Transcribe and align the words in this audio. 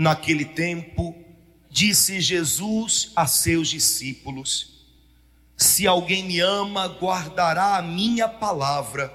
Naquele 0.00 0.46
tempo, 0.46 1.14
disse 1.68 2.22
Jesus 2.22 3.12
a 3.14 3.26
seus 3.26 3.68
discípulos: 3.68 4.86
Se 5.58 5.86
alguém 5.86 6.24
me 6.24 6.40
ama, 6.40 6.86
guardará 6.86 7.76
a 7.76 7.82
minha 7.82 8.26
palavra, 8.26 9.12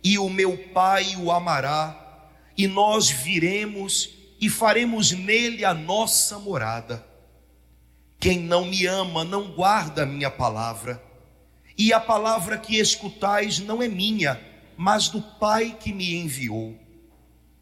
e 0.00 0.16
o 0.20 0.30
meu 0.30 0.56
Pai 0.72 1.16
o 1.16 1.32
amará, 1.32 2.30
e 2.56 2.68
nós 2.68 3.10
viremos 3.10 4.10
e 4.40 4.48
faremos 4.48 5.10
nele 5.10 5.64
a 5.64 5.74
nossa 5.74 6.38
morada. 6.38 7.04
Quem 8.20 8.38
não 8.38 8.66
me 8.66 8.86
ama 8.86 9.24
não 9.24 9.50
guarda 9.50 10.04
a 10.04 10.06
minha 10.06 10.30
palavra, 10.30 11.02
e 11.76 11.92
a 11.92 11.98
palavra 11.98 12.56
que 12.56 12.78
escutais 12.78 13.58
não 13.58 13.82
é 13.82 13.88
minha, 13.88 14.40
mas 14.76 15.08
do 15.08 15.20
Pai 15.20 15.76
que 15.80 15.92
me 15.92 16.14
enviou. 16.14 16.78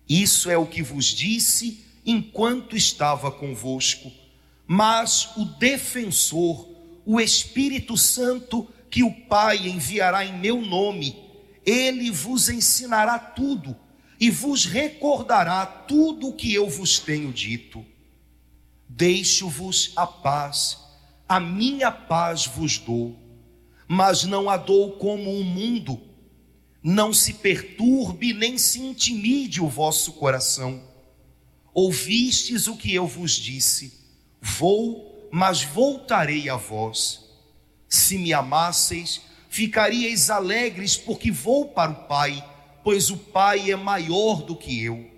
Isso 0.06 0.50
é 0.50 0.58
o 0.58 0.66
que 0.66 0.83
vos 0.83 1.06
disse 1.06 1.89
enquanto 2.05 2.77
estava 2.77 3.31
convosco. 3.31 4.11
Mas 4.67 5.37
o 5.37 5.45
defensor, 5.45 6.69
o 7.05 7.20
Espírito 7.20 7.97
Santo, 7.97 8.69
que 8.91 9.03
o 9.03 9.12
Pai 9.12 9.69
enviará 9.69 10.25
em 10.25 10.39
meu 10.39 10.61
nome, 10.61 11.17
ele 11.65 12.11
vos 12.11 12.48
ensinará 12.48 13.19
tudo 13.19 13.77
e 14.19 14.31
vos 14.31 14.67
recordará 14.67 15.65
tudo 15.65 16.29
o 16.29 16.33
que 16.34 16.53
eu 16.53 16.69
vos 16.69 16.98
tenho 16.98 17.33
dito. 17.33 17.84
Deixo-vos 18.89 19.92
a 19.97 20.07
paz, 20.07 20.79
a 21.29 21.41
minha 21.41 21.91
paz 21.91 22.47
vos 22.47 22.77
dou, 22.79 23.17
mas 23.89 24.25
não 24.25 24.51
a 24.51 24.57
dou 24.57 24.92
como 24.92 25.33
o 25.33 25.45
mundo. 25.45 26.01
Não 26.83 27.12
se 27.12 27.35
perturbe 27.35 28.33
nem 28.33 28.59
se 28.59 28.81
intimide 28.81 29.61
o 29.61 29.69
vosso 29.69 30.12
coração. 30.12 30.83
Ouvistes 31.73 32.67
o 32.67 32.77
que 32.77 32.95
eu 32.95 33.07
vos 33.07 33.33
disse: 33.33 33.93
Vou, 34.41 35.29
mas 35.31 35.63
voltarei 35.63 36.49
a 36.49 36.57
vós. 36.57 37.29
Se 37.89 38.19
me 38.19 38.33
amasseis, 38.33 39.21
ficaríeis 39.49 40.31
alegres, 40.31 40.97
porque 40.97 41.31
vou 41.31 41.69
para 41.69 41.91
o 41.91 42.07
Pai, 42.07 42.45
pois 42.83 43.11
o 43.11 43.17
Pai 43.17 43.71
é 43.71 43.77
maior 43.77 44.43
do 44.43 44.57
que 44.57 44.83
eu. 44.83 45.11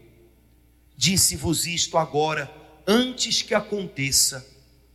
Disse-vos 0.97 1.67
isto 1.67 1.99
agora 1.99 2.51
antes 2.87 3.43
que 3.43 3.55
aconteça, 3.55 4.47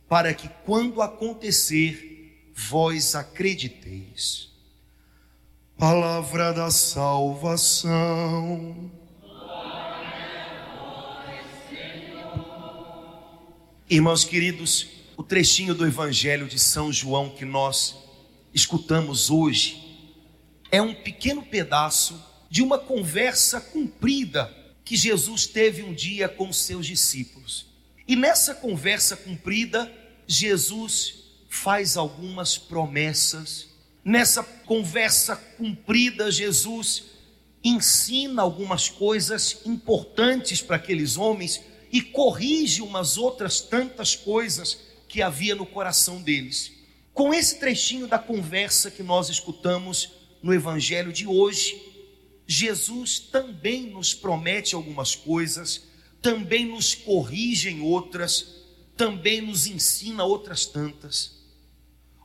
para 0.08 0.32
que 0.34 0.48
quando 0.64 1.02
acontecer, 1.02 2.50
vós 2.54 3.14
acrediteis. 3.14 4.48
Palavra 5.76 6.52
da 6.52 6.70
salvação. 6.70 7.88
Irmãos 13.90 14.22
queridos, 14.22 14.86
o 15.16 15.22
trechinho 15.22 15.74
do 15.74 15.86
Evangelho 15.86 16.46
de 16.46 16.58
São 16.58 16.92
João 16.92 17.30
que 17.30 17.46
nós 17.46 17.96
escutamos 18.52 19.30
hoje 19.30 19.82
é 20.70 20.82
um 20.82 20.92
pequeno 20.92 21.42
pedaço 21.42 22.22
de 22.50 22.62
uma 22.62 22.78
conversa 22.78 23.58
cumprida 23.62 24.54
que 24.84 24.94
Jesus 24.94 25.46
teve 25.46 25.82
um 25.82 25.94
dia 25.94 26.28
com 26.28 26.52
seus 26.52 26.86
discípulos. 26.86 27.64
E 28.06 28.14
nessa 28.14 28.54
conversa 28.54 29.16
cumprida, 29.16 29.90
Jesus 30.26 31.24
faz 31.48 31.96
algumas 31.96 32.58
promessas. 32.58 33.68
Nessa 34.04 34.42
conversa 34.42 35.34
cumprida, 35.34 36.30
Jesus 36.30 37.04
ensina 37.64 38.42
algumas 38.42 38.90
coisas 38.90 39.62
importantes 39.64 40.60
para 40.60 40.76
aqueles 40.76 41.16
homens 41.16 41.62
e 41.92 42.02
corrige 42.02 42.82
umas 42.82 43.16
outras 43.16 43.60
tantas 43.60 44.14
coisas 44.14 44.78
que 45.08 45.22
havia 45.22 45.54
no 45.54 45.66
coração 45.66 46.20
deles. 46.20 46.72
Com 47.14 47.32
esse 47.32 47.58
trechinho 47.58 48.06
da 48.06 48.18
conversa 48.18 48.90
que 48.90 49.02
nós 49.02 49.28
escutamos 49.28 50.10
no 50.42 50.52
evangelho 50.54 51.12
de 51.12 51.26
hoje, 51.26 51.80
Jesus 52.46 53.18
também 53.18 53.86
nos 53.86 54.14
promete 54.14 54.74
algumas 54.74 55.14
coisas 55.14 55.88
também 56.20 56.66
nos 56.66 56.94
corrige 56.94 57.70
em 57.70 57.80
outras, 57.80 58.56
também 58.96 59.40
nos 59.40 59.66
ensina 59.66 60.24
outras 60.24 60.66
tantas. 60.66 61.38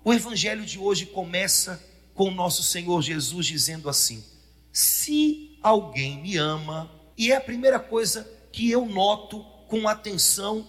O 0.03 0.13
evangelho 0.13 0.65
de 0.65 0.77
hoje 0.79 1.05
começa 1.05 1.83
com 2.13 2.31
nosso 2.31 2.63
Senhor 2.63 3.01
Jesus 3.01 3.45
dizendo 3.45 3.89
assim: 3.89 4.23
Se 4.71 5.57
alguém 5.61 6.21
me 6.21 6.37
ama, 6.37 6.91
e 7.17 7.31
é 7.31 7.35
a 7.35 7.41
primeira 7.41 7.79
coisa 7.79 8.29
que 8.51 8.69
eu 8.69 8.85
noto 8.85 9.45
com 9.73 9.87
atenção 9.87 10.67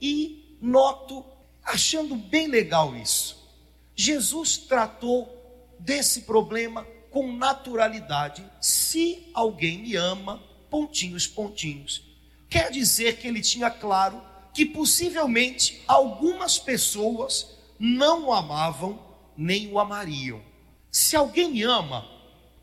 e 0.00 0.56
noto 0.62 1.22
achando 1.62 2.16
bem 2.16 2.48
legal 2.48 2.96
isso. 2.96 3.46
Jesus 3.94 4.56
tratou 4.56 5.30
desse 5.78 6.22
problema 6.22 6.86
com 7.10 7.36
naturalidade. 7.36 8.42
Se 8.58 9.30
alguém 9.34 9.80
me 9.80 9.94
ama, 9.94 10.42
pontinhos, 10.70 11.26
pontinhos. 11.26 12.02
Quer 12.48 12.70
dizer 12.70 13.18
que 13.18 13.28
ele 13.28 13.42
tinha 13.42 13.70
claro 13.70 14.22
que 14.54 14.64
possivelmente 14.64 15.82
algumas 15.86 16.58
pessoas 16.58 17.58
não 17.78 18.28
o 18.28 18.32
amavam 18.32 18.98
nem 19.36 19.70
o 19.70 19.78
amariam. 19.78 20.42
Se 20.90 21.14
alguém 21.14 21.50
me 21.50 21.62
ama, 21.62 22.10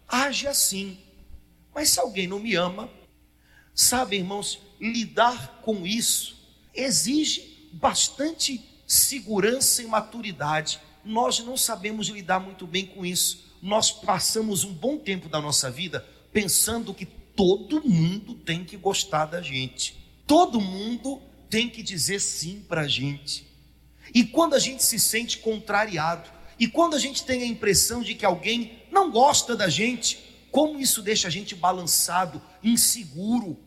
age 0.07 0.47
assim. 0.47 0.97
Mas 1.71 1.89
se 1.89 1.99
alguém 1.99 2.25
não 2.25 2.39
me 2.39 2.55
ama, 2.55 2.89
sabe, 3.75 4.17
irmãos, 4.17 4.59
lidar 4.91 5.61
com 5.61 5.87
isso 5.87 6.35
exige 6.73 7.69
bastante 7.71 8.61
segurança 8.85 9.81
e 9.81 9.87
maturidade. 9.87 10.79
Nós 11.05 11.39
não 11.39 11.55
sabemos 11.55 12.07
lidar 12.07 12.39
muito 12.39 12.67
bem 12.67 12.85
com 12.85 13.05
isso. 13.05 13.53
Nós 13.61 13.91
passamos 13.91 14.63
um 14.63 14.73
bom 14.73 14.97
tempo 14.97 15.29
da 15.29 15.39
nossa 15.39 15.71
vida 15.71 16.05
pensando 16.33 16.93
que 16.93 17.05
todo 17.05 17.87
mundo 17.87 18.35
tem 18.35 18.65
que 18.65 18.75
gostar 18.75 19.25
da 19.25 19.41
gente. 19.41 19.95
Todo 20.27 20.59
mundo 20.59 21.21
tem 21.49 21.69
que 21.69 21.81
dizer 21.81 22.19
sim 22.19 22.63
para 22.67 22.81
a 22.81 22.87
gente. 22.87 23.47
E 24.13 24.23
quando 24.23 24.53
a 24.53 24.59
gente 24.59 24.83
se 24.83 24.99
sente 24.99 25.37
contrariado, 25.37 26.29
e 26.59 26.67
quando 26.67 26.95
a 26.95 26.99
gente 26.99 27.23
tem 27.23 27.41
a 27.41 27.47
impressão 27.47 28.01
de 28.01 28.15
que 28.15 28.25
alguém 28.25 28.79
não 28.91 29.11
gosta 29.11 29.55
da 29.55 29.69
gente, 29.69 30.19
como 30.51 30.79
isso 30.79 31.01
deixa 31.01 31.27
a 31.27 31.31
gente 31.31 31.55
balançado, 31.55 32.41
inseguro, 32.63 33.57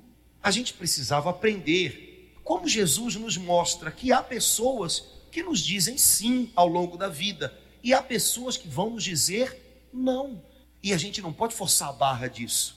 a 0.46 0.50
gente 0.52 0.74
precisava 0.74 1.28
aprender. 1.28 2.32
Como 2.44 2.68
Jesus 2.68 3.16
nos 3.16 3.36
mostra 3.36 3.90
que 3.90 4.12
há 4.12 4.22
pessoas 4.22 5.02
que 5.32 5.42
nos 5.42 5.58
dizem 5.58 5.98
sim 5.98 6.52
ao 6.54 6.68
longo 6.68 6.96
da 6.96 7.08
vida, 7.08 7.52
e 7.82 7.92
há 7.92 8.00
pessoas 8.00 8.56
que 8.56 8.68
vão 8.68 8.90
nos 8.90 9.02
dizer 9.02 9.88
não. 9.92 10.40
E 10.80 10.92
a 10.92 10.96
gente 10.96 11.20
não 11.20 11.32
pode 11.32 11.52
forçar 11.52 11.88
a 11.88 11.92
barra 11.92 12.28
disso. 12.28 12.76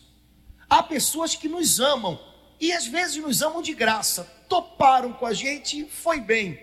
Há 0.67 0.81
pessoas 0.81 1.35
que 1.35 1.47
nos 1.47 1.79
amam 1.79 2.19
e 2.59 2.71
às 2.71 2.87
vezes 2.87 3.17
nos 3.17 3.43
amam 3.43 3.61
de 3.61 3.75
graça, 3.75 4.23
toparam 4.49 5.13
com 5.13 5.27
a 5.27 5.33
gente, 5.33 5.85
foi 5.85 6.19
bem. 6.19 6.59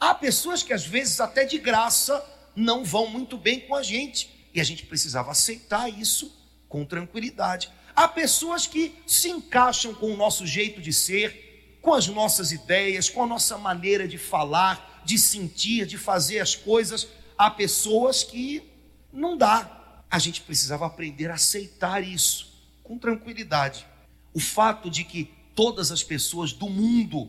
Há 0.00 0.14
pessoas 0.14 0.62
que 0.62 0.72
às 0.72 0.86
vezes 0.86 1.20
até 1.20 1.44
de 1.44 1.58
graça 1.58 2.24
não 2.56 2.86
vão 2.86 3.06
muito 3.06 3.36
bem 3.36 3.60
com 3.60 3.74
a 3.74 3.82
gente 3.82 4.48
e 4.54 4.62
a 4.62 4.64
gente 4.64 4.86
precisava 4.86 5.30
aceitar 5.30 5.90
isso 5.90 6.34
com 6.70 6.86
tranquilidade. 6.86 7.70
Há 7.98 8.06
pessoas 8.06 8.64
que 8.64 8.94
se 9.08 9.28
encaixam 9.28 9.92
com 9.92 10.12
o 10.12 10.16
nosso 10.16 10.46
jeito 10.46 10.80
de 10.80 10.92
ser, 10.92 11.78
com 11.82 11.92
as 11.92 12.06
nossas 12.06 12.52
ideias, 12.52 13.10
com 13.10 13.24
a 13.24 13.26
nossa 13.26 13.58
maneira 13.58 14.06
de 14.06 14.16
falar, 14.16 15.02
de 15.04 15.18
sentir, 15.18 15.84
de 15.84 15.98
fazer 15.98 16.38
as 16.38 16.54
coisas. 16.54 17.08
Há 17.36 17.50
pessoas 17.50 18.22
que 18.22 18.62
não 19.12 19.36
dá. 19.36 20.04
A 20.08 20.16
gente 20.20 20.42
precisava 20.42 20.86
aprender 20.86 21.28
a 21.28 21.34
aceitar 21.34 22.00
isso 22.00 22.70
com 22.84 22.96
tranquilidade. 22.96 23.84
O 24.32 24.38
fato 24.38 24.88
de 24.88 25.02
que 25.02 25.32
todas 25.56 25.90
as 25.90 26.04
pessoas 26.04 26.52
do 26.52 26.70
mundo 26.70 27.28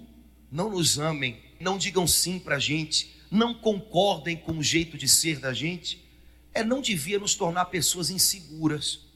não 0.51 0.69
nos 0.69 0.99
amem, 0.99 1.41
não 1.59 1.79
digam 1.79 2.05
sim 2.05 2.37
para 2.37 2.57
a 2.57 2.59
gente, 2.59 3.19
não 3.31 3.55
concordem 3.55 4.37
com 4.37 4.51
o 4.51 4.61
jeito 4.61 4.99
de 4.99 5.09
ser 5.09 5.39
da 5.39 5.51
gente, 5.51 6.07
é 6.53 6.63
não 6.63 6.79
devia 6.79 7.17
nos 7.17 7.33
tornar 7.33 7.65
pessoas 7.65 8.11
inseguras. 8.11 9.08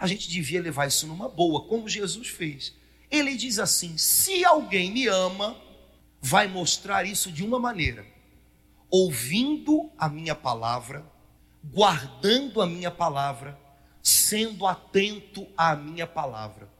A 0.00 0.06
gente 0.06 0.30
devia 0.30 0.62
levar 0.62 0.88
isso 0.88 1.06
numa 1.06 1.28
boa, 1.28 1.66
como 1.66 1.86
Jesus 1.86 2.28
fez. 2.28 2.74
Ele 3.10 3.36
diz 3.36 3.58
assim: 3.58 3.98
se 3.98 4.42
alguém 4.46 4.90
me 4.90 5.06
ama, 5.06 5.54
vai 6.22 6.48
mostrar 6.48 7.04
isso 7.04 7.30
de 7.30 7.44
uma 7.44 7.58
maneira, 7.58 8.06
ouvindo 8.90 9.90
a 9.98 10.08
minha 10.08 10.34
palavra, 10.34 11.04
guardando 11.62 12.62
a 12.62 12.66
minha 12.66 12.90
palavra, 12.90 13.60
sendo 14.02 14.66
atento 14.66 15.46
à 15.54 15.76
minha 15.76 16.06
palavra. 16.06 16.70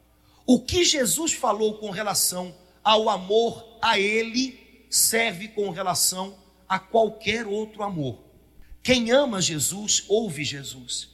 O 0.43 0.59
que 0.59 0.83
Jesus 0.83 1.33
falou 1.33 1.77
com 1.77 1.91
relação 1.91 2.55
ao 2.83 3.07
amor 3.07 3.77
a 3.79 3.99
Ele 3.99 4.87
serve 4.89 5.49
com 5.49 5.69
relação 5.69 6.35
a 6.67 6.79
qualquer 6.79 7.45
outro 7.45 7.83
amor. 7.83 8.19
Quem 8.81 9.11
ama 9.11 9.39
Jesus, 9.39 10.05
ouve 10.07 10.43
Jesus. 10.43 11.10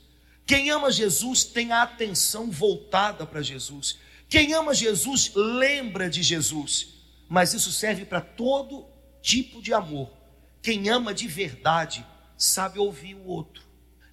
Quem 0.47 0.69
ama 0.69 0.89
Jesus 0.89 1.43
tem 1.43 1.73
a 1.73 1.83
atenção 1.83 2.49
voltada 2.49 3.25
para 3.25 3.41
Jesus. 3.41 3.99
Quem 4.29 4.53
ama 4.53 4.73
Jesus 4.73 5.33
lembra 5.35 6.09
de 6.09 6.23
Jesus. 6.23 6.95
Mas 7.27 7.53
isso 7.53 7.69
serve 7.69 8.05
para 8.05 8.21
todo 8.21 8.85
tipo 9.21 9.61
de 9.61 9.73
amor. 9.73 10.09
Quem 10.61 10.87
ama 10.87 11.13
de 11.13 11.27
verdade 11.27 12.05
sabe 12.37 12.79
ouvir 12.79 13.13
o 13.15 13.27
outro. 13.27 13.61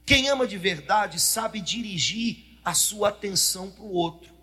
Quem 0.05 0.29
ama 0.29 0.45
de 0.45 0.59
verdade 0.59 1.21
sabe 1.21 1.61
dirigir 1.61 2.59
a 2.65 2.75
sua 2.75 3.11
atenção 3.11 3.71
para 3.71 3.85
o 3.85 3.93
outro. 3.93 4.35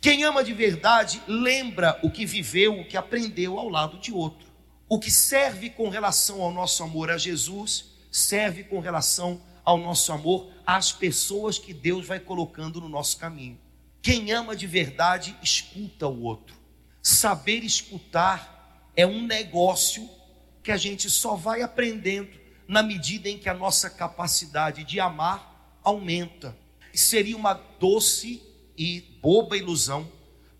Quem 0.00 0.24
ama 0.24 0.42
de 0.42 0.52
verdade 0.52 1.22
lembra 1.28 2.00
o 2.02 2.10
que 2.10 2.26
viveu, 2.26 2.80
o 2.80 2.88
que 2.88 2.96
aprendeu 2.96 3.56
ao 3.56 3.68
lado 3.68 3.98
de 3.98 4.12
outro. 4.12 4.48
O 4.88 4.98
que 4.98 5.10
serve 5.12 5.70
com 5.70 5.88
relação 5.88 6.42
ao 6.42 6.50
nosso 6.52 6.82
amor 6.82 7.08
a 7.08 7.16
Jesus, 7.16 7.84
serve 8.10 8.64
com 8.64 8.80
relação 8.80 9.40
ao 9.64 9.78
nosso 9.78 10.12
amor 10.12 10.50
às 10.76 10.92
pessoas 10.92 11.58
que 11.58 11.74
Deus 11.74 12.06
vai 12.06 12.20
colocando 12.20 12.80
no 12.80 12.88
nosso 12.88 13.16
caminho. 13.18 13.58
Quem 14.00 14.30
ama 14.30 14.54
de 14.54 14.68
verdade, 14.68 15.36
escuta 15.42 16.06
o 16.06 16.22
outro. 16.22 16.54
Saber 17.02 17.64
escutar 17.64 18.88
é 18.94 19.04
um 19.04 19.26
negócio 19.26 20.08
que 20.62 20.70
a 20.70 20.76
gente 20.76 21.10
só 21.10 21.34
vai 21.34 21.60
aprendendo 21.60 22.30
na 22.68 22.84
medida 22.84 23.28
em 23.28 23.36
que 23.36 23.48
a 23.48 23.54
nossa 23.54 23.90
capacidade 23.90 24.84
de 24.84 25.00
amar 25.00 25.80
aumenta. 25.82 26.56
Seria 26.94 27.36
uma 27.36 27.54
doce 27.54 28.40
e 28.78 29.00
boba 29.20 29.56
ilusão 29.56 30.08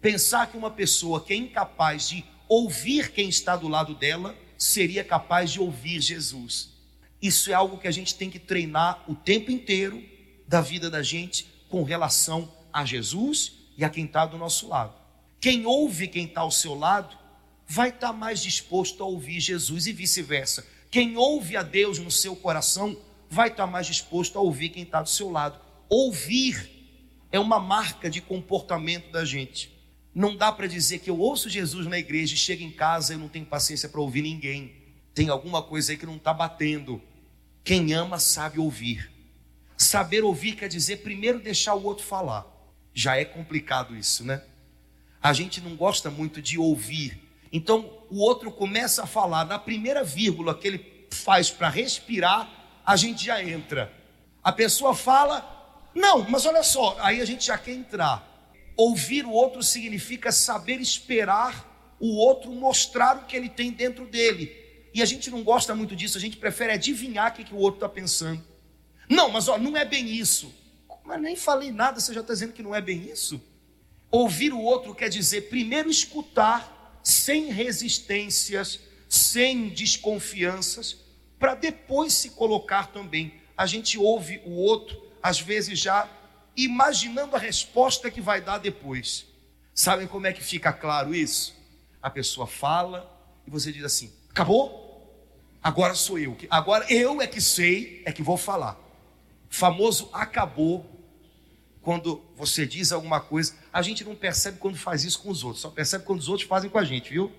pensar 0.01 0.51
que 0.51 0.57
uma 0.57 0.73
pessoa 0.73 1.23
que 1.23 1.33
é 1.33 1.37
incapaz 1.37 2.09
de 2.09 2.25
ouvir 2.49 3.13
quem 3.13 3.29
está 3.29 3.55
do 3.55 3.69
lado 3.69 3.95
dela 3.95 4.37
seria 4.59 5.05
capaz 5.05 5.53
de 5.53 5.61
ouvir 5.61 6.01
Jesus. 6.01 6.80
Isso 7.21 7.51
é 7.51 7.55
algo 7.55 7.79
que 7.79 7.89
a 7.89 7.93
gente 7.93 8.15
tem 8.15 8.31
que 8.31 8.39
treinar 8.39 9.05
o 9.07 9.15
tempo 9.15 9.51
inteiro 9.51 10.03
da 10.47 10.61
vida 10.61 10.91
da 10.91 11.03
gente 11.03 11.47
com 11.69 11.83
relação 11.83 12.51
a 12.73 12.85
Jesus 12.85 13.53
e 13.77 13.85
a 13.85 13.91
quem 13.91 14.05
está 14.05 14.27
do 14.27 14.39
nosso 14.39 14.69
lado. 14.69 14.95
Quem 15.41 15.65
ouve 15.65 16.09
quem 16.09 16.27
está 16.27 16.43
ao 16.43 16.51
seu 16.51 16.75
lado 16.75 17.17
vai 17.67 17.91
estar 17.91 18.09
tá 18.09 18.13
mais 18.13 18.43
disposto 18.43 19.03
a 19.03 19.07
ouvir 19.07 19.41
Jesus 19.41 19.87
e 19.87 19.93
vice-versa. 19.93 20.67
Quem 20.91 21.17
ouve 21.17 21.57
a 21.57 21.63
Deus 21.63 21.99
no 21.99 22.11
seu 22.11 22.35
coração 22.35 22.97
vai 23.31 23.49
estar 23.49 23.67
mais 23.67 23.87
disposto 23.87 24.37
a 24.37 24.43
ouvir 24.43 24.71
quem 24.71 24.83
está 24.83 25.01
do 25.01 25.09
seu 25.09 25.31
lado. 25.31 25.59
Ouvir 25.89 26.69
é 27.31 27.39
uma 27.39 27.61
marca 27.61 28.11
de 28.11 28.21
comportamento 28.21 29.11
da 29.13 29.25
gente. 29.25 29.71
Não 30.13 30.37
dá 30.37 30.51
para 30.51 30.67
dizer 30.67 30.99
que 30.99 31.09
eu 31.09 31.19
ouço 31.19 31.49
Jesus 31.49 31.87
na 31.87 31.99
igreja 31.99 32.35
e 32.35 32.37
chego 32.37 32.65
em 32.65 32.73
casa 32.73 33.15
e 33.15 33.17
não 33.17 33.29
tenho 33.29 33.47
paciência 33.47 33.89
para 33.89 34.01
ouvir 34.01 34.23
ninguém. 34.23 34.75
Tem 35.15 35.29
alguma 35.29 35.63
coisa 35.63 35.93
aí 35.93 35.97
que 35.97 36.07
não 36.07 36.17
está 36.17 36.35
batendo. 36.35 37.01
Quem 37.65 37.93
ama 37.93 38.19
sabe 38.19 38.59
ouvir. 38.59 39.11
Saber 39.77 40.25
ouvir 40.25 40.57
quer 40.57 40.69
dizer 40.69 40.99
primeiro 40.99 41.41
deixar 41.41 41.75
o 41.75 41.85
outro 41.85 42.05
falar. 42.05 42.47
Já 42.93 43.17
é 43.17 43.25
complicado 43.25 43.97
isso, 43.97 44.25
né? 44.25 44.43
A 45.23 45.33
gente 45.33 45.61
não 45.61 45.77
gosta 45.77 46.11
muito 46.11 46.41
de 46.41 46.59
ouvir 46.59 47.31
então 47.53 47.91
o 48.09 48.21
outro 48.21 48.51
começa 48.53 49.03
a 49.03 49.07
falar, 49.07 49.45
na 49.45 49.59
primeira 49.59 50.05
vírgula 50.05 50.55
que 50.55 50.69
ele 50.69 51.07
faz 51.11 51.51
para 51.51 51.69
respirar, 51.69 52.49
a 52.87 52.97
gente 52.97 53.25
já 53.25 53.43
entra. 53.43 53.93
A 54.43 54.53
pessoa 54.53 54.95
fala, 54.95 55.89
não, 55.95 56.29
mas 56.29 56.47
olha 56.47 56.63
só, 56.63 56.97
aí 57.01 57.21
a 57.21 57.25
gente 57.25 57.47
já 57.47 57.59
quer 57.59 57.73
entrar. 57.73 58.27
Ouvir 58.77 59.27
o 59.27 59.33
outro 59.33 59.63
significa 59.63 60.31
saber 60.31 60.81
esperar 60.81 61.69
o 61.99 62.17
outro 62.17 62.51
mostrar 62.53 63.17
o 63.17 63.25
que 63.27 63.37
ele 63.37 63.49
tem 63.49 63.73
dentro 63.73 64.07
dele. 64.07 64.57
E 64.93 65.03
a 65.03 65.05
gente 65.07 65.31
não 65.31 65.43
gosta 65.43 65.75
muito 65.75 65.95
disso, 65.95 66.19
a 66.19 66.21
gente 66.21 66.37
prefere 66.37 66.73
adivinhar 66.73 67.31
o 67.31 67.35
que, 67.35 67.45
que 67.45 67.55
o 67.55 67.59
outro 67.59 67.79
está 67.79 67.89
pensando. 67.89 68.43
Não, 69.09 69.29
mas 69.29 69.49
ó, 69.49 69.59
não 69.59 69.77
é 69.77 69.85
bem 69.85 70.09
isso. 70.09 70.53
Mas 71.05 71.21
nem 71.21 71.37
falei 71.37 71.73
nada, 71.73 72.01
você 72.01 72.15
já 72.15 72.21
está 72.21 72.33
dizendo 72.33 72.53
que 72.53 72.63
não 72.63 72.75
é 72.75 72.81
bem 72.81 73.11
isso? 73.11 73.41
Ouvir 74.11 74.53
o 74.53 74.61
outro 74.61 74.95
quer 74.95 75.09
dizer 75.09 75.49
primeiro 75.49 75.91
escutar 75.91 77.01
sem 77.03 77.51
resistências, 77.51 78.81
sem 79.09 79.69
desconfianças, 79.69 80.99
para 81.39 81.55
depois 81.55 82.13
se 82.13 82.31
colocar 82.31 82.89
também. 82.89 83.35
A 83.57 83.67
gente 83.67 83.99
ouve 83.99 84.41
o 84.45 84.53
outro, 84.53 85.01
às 85.23 85.41
vezes 85.41 85.79
já 85.79 86.09
imaginando 86.57 87.37
a 87.37 87.39
resposta 87.39 88.11
que 88.11 88.21
vai 88.21 88.41
dar 88.41 88.59
depois. 88.59 89.27
Sabem 89.75 90.07
como 90.07 90.27
é 90.27 90.33
que 90.33 90.43
fica 90.43 90.73
claro 90.73 91.15
isso? 91.15 91.55
A 92.03 92.11
pessoa 92.11 92.47
fala 92.47 93.11
e 93.47 93.51
você 93.51 93.73
diz 93.73 93.85
assim: 93.85 94.13
acabou? 94.29 94.80
Agora 95.63 95.95
sou 95.95 96.19
eu. 96.19 96.37
Agora 96.49 96.87
eu 96.93 97.21
é 97.21 97.27
que 97.27 97.41
sei, 97.41 98.03
é 98.07 98.13
que 98.13 98.23
vou 98.23 98.37
falar. 98.37 98.79
Famoso 99.49 100.09
acabou 100.13 100.87
quando 101.83 102.23
você 102.37 102.67
diz 102.67 102.93
alguma 102.93 103.21
coisa, 103.21 103.55
a 103.73 103.83
gente 103.83 104.05
não 104.05 104.15
percebe 104.15 104.59
quando 104.59 104.77
faz 104.77 105.05
isso 105.05 105.21
com 105.21 105.31
os 105.31 105.43
outros, 105.43 105.63
só 105.63 105.71
percebe 105.71 106.05
quando 106.05 106.21
os 106.21 106.29
outros 106.29 106.47
fazem 106.47 106.69
com 106.69 106.79
a 106.79 106.85
gente, 106.85 107.11
viu? 107.11 107.33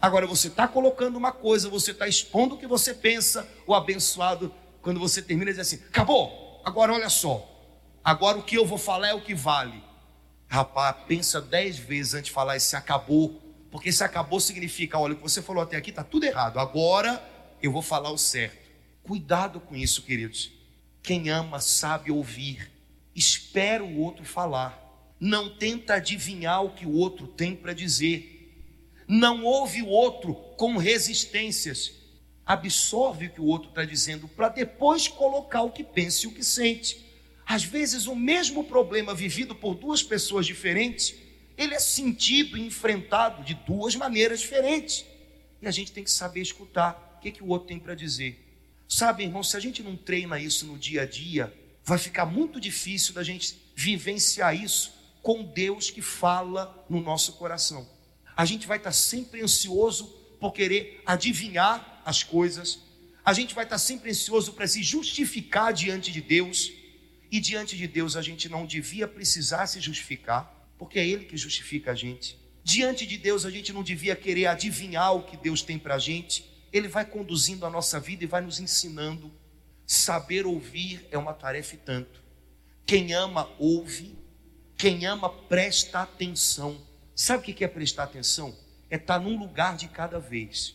Agora 0.00 0.26
você 0.26 0.48
está 0.48 0.66
colocando 0.66 1.16
uma 1.16 1.32
coisa, 1.32 1.68
você 1.68 1.90
está 1.90 2.08
expondo 2.08 2.54
o 2.54 2.58
que 2.58 2.66
você 2.66 2.94
pensa, 2.94 3.46
o 3.66 3.74
abençoado, 3.74 4.52
quando 4.82 5.00
você 5.00 5.20
termina, 5.22 5.50
diz 5.50 5.60
assim: 5.60 5.76
acabou, 5.88 6.60
agora 6.64 6.92
olha 6.92 7.08
só, 7.08 7.46
agora 8.02 8.38
o 8.38 8.42
que 8.42 8.56
eu 8.56 8.64
vou 8.64 8.78
falar 8.78 9.08
é 9.08 9.14
o 9.14 9.20
que 9.20 9.34
vale. 9.34 9.82
Rapaz, 10.48 10.96
pensa 11.06 11.40
dez 11.40 11.78
vezes 11.78 12.14
antes 12.14 12.26
de 12.26 12.32
falar 12.32 12.56
esse 12.56 12.76
acabou, 12.76 13.40
porque 13.70 13.88
esse 13.88 14.02
acabou 14.02 14.40
significa: 14.40 14.98
olha, 14.98 15.14
o 15.14 15.16
que 15.16 15.22
você 15.22 15.42
falou 15.42 15.62
até 15.62 15.76
aqui 15.76 15.90
está 15.90 16.04
tudo 16.04 16.24
errado, 16.24 16.58
agora 16.58 17.22
eu 17.62 17.72
vou 17.72 17.82
falar 17.82 18.10
o 18.10 18.18
certo. 18.18 18.66
Cuidado 19.02 19.60
com 19.60 19.76
isso, 19.76 20.02
queridos. 20.02 20.50
Quem 21.02 21.30
ama 21.30 21.60
sabe 21.60 22.10
ouvir 22.10 22.70
espera 23.14 23.82
o 23.82 24.00
outro 24.00 24.24
falar, 24.24 25.14
não 25.18 25.56
tenta 25.56 25.94
adivinhar 25.94 26.62
o 26.62 26.74
que 26.74 26.84
o 26.84 26.92
outro 26.92 27.26
tem 27.26 27.56
para 27.56 27.72
dizer, 27.72 28.36
não 29.08 29.44
ouve 29.44 29.80
o 29.80 29.88
outro 29.88 30.34
com 30.56 30.76
resistências, 30.76 31.92
absorve 32.44 33.26
o 33.26 33.30
que 33.30 33.40
o 33.40 33.46
outro 33.46 33.70
está 33.70 33.84
dizendo 33.84 34.28
para 34.28 34.50
depois 34.50 35.08
colocar 35.08 35.62
o 35.62 35.70
que 35.70 35.82
pensa 35.82 36.26
e 36.26 36.28
o 36.28 36.32
que 36.32 36.44
sente. 36.44 37.04
Às 37.46 37.64
vezes, 37.64 38.06
o 38.06 38.14
mesmo 38.14 38.64
problema 38.64 39.14
vivido 39.14 39.54
por 39.54 39.74
duas 39.74 40.02
pessoas 40.02 40.44
diferentes, 40.44 41.14
ele 41.56 41.74
é 41.74 41.78
sentido 41.78 42.58
e 42.58 42.66
enfrentado 42.66 43.42
de 43.44 43.54
duas 43.54 43.94
maneiras 43.94 44.40
diferentes. 44.40 45.06
E 45.62 45.66
a 45.66 45.70
gente 45.70 45.92
tem 45.92 46.04
que 46.04 46.10
saber 46.10 46.40
escutar 46.40 47.05
que, 47.26 47.38
que 47.38 47.42
o 47.42 47.48
outro 47.48 47.68
tem 47.68 47.78
para 47.78 47.94
dizer. 47.94 48.42
Sabe, 48.88 49.24
irmão, 49.24 49.42
se 49.42 49.56
a 49.56 49.60
gente 49.60 49.82
não 49.82 49.96
treina 49.96 50.38
isso 50.38 50.66
no 50.66 50.78
dia 50.78 51.02
a 51.02 51.06
dia, 51.06 51.52
vai 51.84 51.98
ficar 51.98 52.24
muito 52.24 52.60
difícil 52.60 53.14
da 53.14 53.22
gente 53.22 53.56
vivenciar 53.74 54.54
isso 54.54 54.92
com 55.22 55.42
Deus 55.42 55.90
que 55.90 56.00
fala 56.00 56.86
no 56.88 57.00
nosso 57.00 57.32
coração. 57.32 57.88
A 58.36 58.44
gente 58.44 58.66
vai 58.66 58.78
estar 58.78 58.92
sempre 58.92 59.42
ansioso 59.42 60.06
por 60.38 60.52
querer 60.52 61.02
adivinhar 61.04 62.02
as 62.04 62.22
coisas, 62.22 62.78
a 63.24 63.32
gente 63.32 63.54
vai 63.54 63.64
estar 63.64 63.78
sempre 63.78 64.10
ansioso 64.10 64.52
para 64.52 64.68
se 64.68 64.82
justificar 64.82 65.72
diante 65.72 66.12
de 66.12 66.20
Deus, 66.20 66.70
e 67.32 67.40
diante 67.40 67.76
de 67.76 67.88
Deus 67.88 68.14
a 68.14 68.22
gente 68.22 68.48
não 68.48 68.64
devia 68.64 69.08
precisar 69.08 69.66
se 69.66 69.80
justificar, 69.80 70.70
porque 70.78 70.98
é 71.00 71.06
Ele 71.06 71.24
que 71.24 71.36
justifica 71.36 71.90
a 71.90 71.94
gente. 71.94 72.38
Diante 72.62 73.04
de 73.04 73.18
Deus 73.18 73.44
a 73.44 73.50
gente 73.50 73.72
não 73.72 73.82
devia 73.82 74.14
querer 74.14 74.46
adivinhar 74.46 75.12
o 75.14 75.24
que 75.24 75.36
Deus 75.36 75.62
tem 75.62 75.76
para 75.76 75.96
a 75.96 75.98
gente, 75.98 76.55
Ele 76.72 76.88
vai 76.88 77.04
conduzindo 77.04 77.64
a 77.64 77.70
nossa 77.70 77.98
vida 77.98 78.24
e 78.24 78.26
vai 78.26 78.40
nos 78.40 78.60
ensinando 78.60 79.32
Saber 79.86 80.46
ouvir 80.46 81.06
é 81.12 81.16
uma 81.16 81.32
tarefa 81.32 81.76
e 81.76 81.78
tanto. 81.78 82.20
Quem 82.84 83.14
ama, 83.14 83.48
ouve. 83.56 84.18
Quem 84.76 85.06
ama, 85.06 85.28
presta 85.28 86.00
atenção. 86.00 86.84
Sabe 87.14 87.40
o 87.40 87.54
que 87.54 87.64
é 87.64 87.68
prestar 87.68 88.02
atenção? 88.02 88.54
É 88.90 88.96
estar 88.96 89.20
num 89.20 89.38
lugar 89.38 89.76
de 89.76 89.86
cada 89.86 90.18
vez. 90.18 90.74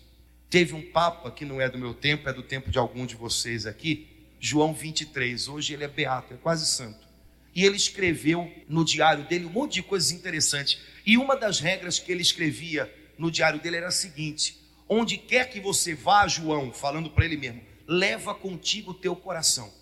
Teve 0.50 0.74
um 0.74 0.91
Papa, 0.91 1.29
que 1.29 1.43
não 1.43 1.60
é 1.60 1.69
do 1.69 1.77
meu 1.77 1.93
tempo, 1.93 2.27
é 2.29 2.33
do 2.33 2.41
tempo 2.41 2.71
de 2.71 2.77
algum 2.77 3.05
de 3.05 3.15
vocês 3.15 3.65
aqui, 3.65 4.07
João 4.39 4.74
23. 4.74 5.50
Hoje 5.50 5.74
ele 5.74 5.83
é 5.83 5.88
beato, 5.89 6.33
é 6.33 6.38
quase 6.38 6.65
santo. 6.65 7.05
E 7.53 7.65
ele 7.65 7.75
escreveu 7.75 8.50
no 8.67 8.86
diário 8.86 9.25
dele 9.25 9.45
um 9.45 9.50
monte 9.50 9.74
de 9.74 9.83
coisas 9.83 10.12
interessantes. 10.12 10.79
E 11.05 11.17
uma 11.17 11.36
das 11.36 11.60
regras 11.60 12.00
que 12.00 12.12
ele 12.12 12.21
escrevia 12.21 12.91
no 13.17 13.29
diário 13.29 13.60
dele 13.62 13.77
era 13.77 13.89
a 13.89 13.91
seguinte: 13.91 14.61
onde 14.93 15.17
quer 15.17 15.50
que 15.50 15.60
você 15.60 15.95
vá, 15.95 16.27
João, 16.27 16.71
falando 16.71 17.10
para 17.10 17.25
ele 17.25 17.38
mesmo, 17.38 17.63
leva 17.88 18.36
contigo 18.36 18.91
o 18.91 18.95
teu 18.95 19.15
coração. 19.15 19.74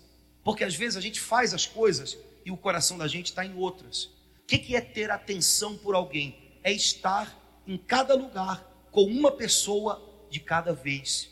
Porque 0.42 0.64
às 0.64 0.74
vezes 0.74 0.96
a 0.96 1.00
gente 1.00 1.20
faz 1.20 1.52
as 1.52 1.66
coisas 1.66 2.16
e 2.44 2.50
o 2.50 2.56
coração 2.56 2.96
da 2.96 3.06
gente 3.08 3.26
está 3.26 3.44
em 3.44 3.54
outras. 3.54 4.04
O 4.04 4.46
que 4.46 4.74
é 4.74 4.80
ter 4.80 5.10
atenção 5.10 5.76
por 5.76 5.94
alguém? 5.94 6.40
é 6.62 6.72
estar 6.72 7.62
em 7.66 7.76
cada 7.76 8.14
lugar 8.14 8.64
com 8.90 9.04
uma 9.04 9.30
pessoa 9.30 10.26
de 10.30 10.40
cada 10.40 10.72
vez. 10.72 11.30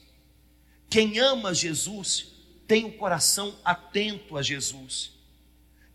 Quem 0.88 1.18
ama 1.18 1.54
Jesus 1.54 2.32
tem 2.66 2.85
o 2.85 2.92
coração 2.92 3.56
atento 3.64 4.37
a 4.37 4.42
Jesus. 4.42 5.12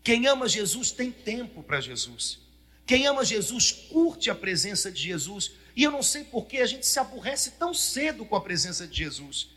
Quem 0.02 0.26
ama 0.26 0.48
Jesus 0.48 0.90
tem 0.90 1.10
tempo 1.10 1.62
para 1.62 1.80
Jesus. 1.80 2.38
Quem 2.86 3.06
ama 3.06 3.24
Jesus 3.24 3.72
curte 3.72 4.30
a 4.30 4.34
presença 4.34 4.92
de 4.92 5.02
Jesus. 5.02 5.52
E 5.76 5.82
eu 5.82 5.90
não 5.90 6.02
sei 6.02 6.24
por 6.24 6.46
que 6.46 6.58
a 6.58 6.66
gente 6.66 6.86
se 6.86 6.98
aborrece 6.98 7.52
tão 7.52 7.74
cedo 7.74 8.24
com 8.24 8.36
a 8.36 8.40
presença 8.40 8.86
de 8.86 8.96
Jesus. 8.96 9.50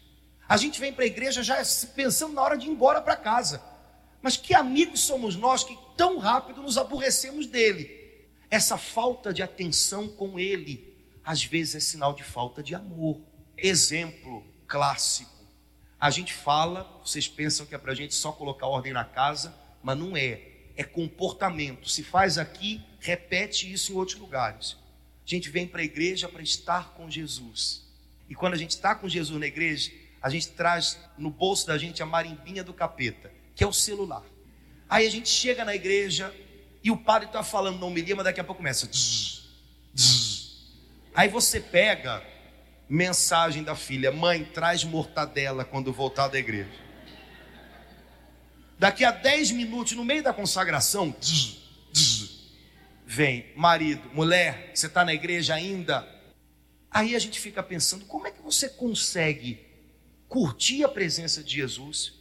A 0.49 0.57
gente 0.57 0.79
vem 0.79 0.93
para 0.93 1.03
a 1.03 1.07
igreja 1.07 1.43
já 1.43 1.61
pensando 1.95 2.33
na 2.33 2.41
hora 2.41 2.57
de 2.57 2.67
ir 2.67 2.71
embora 2.71 3.01
para 3.01 3.15
casa. 3.15 3.61
Mas 4.21 4.37
que 4.37 4.53
amigos 4.53 5.01
somos 5.01 5.35
nós 5.35 5.63
que 5.63 5.77
tão 5.95 6.17
rápido 6.17 6.61
nos 6.61 6.77
aborrecemos 6.77 7.45
dele? 7.45 7.91
Essa 8.49 8.77
falta 8.77 9.33
de 9.33 9.43
atenção 9.43 10.07
com 10.07 10.39
ele, 10.39 10.95
às 11.23 11.43
vezes 11.43 11.75
é 11.75 11.79
sinal 11.79 12.13
de 12.13 12.23
falta 12.23 12.63
de 12.63 12.73
amor. 12.73 13.21
Exemplo 13.57 14.43
clássico. 14.67 15.35
A 15.99 16.09
gente 16.09 16.33
fala, 16.33 16.99
vocês 17.03 17.27
pensam 17.27 17.65
que 17.65 17.75
é 17.75 17.77
para 17.77 17.91
a 17.91 17.95
gente 17.95 18.13
só 18.15 18.31
colocar 18.31 18.67
ordem 18.67 18.93
na 18.93 19.03
casa, 19.03 19.53
mas 19.83 19.97
não 19.97 20.15
é. 20.15 20.41
É 20.75 20.83
comportamento. 20.83 21.89
Se 21.89 22.03
faz 22.03 22.37
aqui, 22.37 22.81
repete 22.99 23.71
isso 23.71 23.91
em 23.91 23.95
outros 23.95 24.17
lugares. 24.17 24.77
A 25.27 25.29
gente 25.29 25.49
vem 25.49 25.67
para 25.67 25.81
a 25.81 25.83
igreja 25.83 26.29
para 26.29 26.41
estar 26.41 26.93
com 26.93 27.11
Jesus. 27.11 27.85
E 28.29 28.33
quando 28.33 28.53
a 28.53 28.57
gente 28.57 28.71
está 28.71 28.95
com 28.95 29.09
Jesus 29.09 29.37
na 29.37 29.45
igreja, 29.45 29.91
a 30.21 30.29
gente 30.29 30.47
traz 30.49 30.97
no 31.17 31.29
bolso 31.29 31.67
da 31.67 31.77
gente 31.77 32.01
a 32.01 32.05
marimbinha 32.05 32.63
do 32.63 32.73
capeta, 32.73 33.29
que 33.53 33.61
é 33.61 33.67
o 33.67 33.73
celular. 33.73 34.23
Aí 34.89 35.05
a 35.05 35.11
gente 35.11 35.27
chega 35.27 35.65
na 35.65 35.75
igreja 35.75 36.33
e 36.81 36.89
o 36.89 36.95
padre 36.95 37.27
está 37.27 37.43
falando 37.43 37.77
não 37.77 37.89
me 37.89 38.01
mas 38.15 38.23
daqui 38.23 38.39
a 38.39 38.43
pouco 38.43 38.59
começa. 38.59 38.89
Aí 41.13 41.27
você 41.27 41.59
pega 41.59 42.23
mensagem 42.87 43.63
da 43.63 43.75
filha: 43.75 44.13
Mãe, 44.13 44.45
traz 44.45 44.85
mortadela 44.85 45.65
quando 45.65 45.91
voltar 45.91 46.29
da 46.29 46.39
igreja. 46.39 46.71
Daqui 48.79 49.03
a 49.03 49.11
10 49.11 49.51
minutos, 49.51 49.91
no 49.93 50.05
meio 50.05 50.23
da 50.23 50.31
consagração, 50.31 51.13
vem 53.07 53.45
marido, 53.55 54.09
mulher, 54.13 54.71
você 54.75 54.87
está 54.87 55.05
na 55.05 55.13
igreja 55.13 55.53
ainda? 55.55 56.05
Aí 56.91 57.15
a 57.15 57.19
gente 57.19 57.39
fica 57.39 57.63
pensando: 57.63 58.05
como 58.05 58.27
é 58.27 58.31
que 58.31 58.41
você 58.41 58.67
consegue 58.67 59.65
curtir 60.27 60.83
a 60.83 60.89
presença 60.89 61.41
de 61.41 61.55
Jesus? 61.55 62.13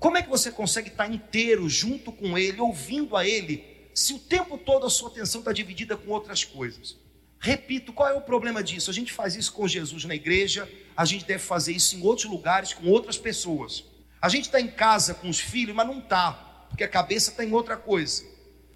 Como 0.00 0.18
é 0.18 0.22
que 0.22 0.28
você 0.28 0.50
consegue 0.50 0.88
estar 0.88 1.08
inteiro 1.08 1.68
junto 1.68 2.10
com 2.10 2.36
Ele, 2.36 2.60
ouvindo 2.60 3.16
a 3.16 3.24
Ele, 3.24 3.64
se 3.94 4.12
o 4.14 4.18
tempo 4.18 4.58
todo 4.58 4.84
a 4.84 4.90
sua 4.90 5.10
atenção 5.10 5.42
está 5.42 5.52
dividida 5.52 5.96
com 5.96 6.10
outras 6.10 6.42
coisas? 6.42 6.96
Repito, 7.38 7.92
qual 7.92 8.08
é 8.08 8.14
o 8.14 8.20
problema 8.20 8.64
disso? 8.64 8.90
A 8.90 8.94
gente 8.94 9.12
faz 9.12 9.36
isso 9.36 9.52
com 9.52 9.68
Jesus 9.68 10.04
na 10.04 10.14
igreja, 10.14 10.68
a 10.96 11.04
gente 11.04 11.24
deve 11.24 11.42
fazer 11.42 11.72
isso 11.72 11.96
em 11.96 12.02
outros 12.02 12.28
lugares 12.28 12.72
com 12.72 12.88
outras 12.88 13.16
pessoas. 13.16 13.84
A 14.20 14.28
gente 14.28 14.46
está 14.46 14.60
em 14.60 14.68
casa 14.68 15.14
com 15.14 15.28
os 15.28 15.38
filhos, 15.38 15.74
mas 15.74 15.86
não 15.86 16.00
está, 16.00 16.32
porque 16.68 16.82
a 16.82 16.88
cabeça 16.88 17.30
está 17.30 17.44
em 17.44 17.52
outra 17.52 17.76
coisa. 17.76 18.31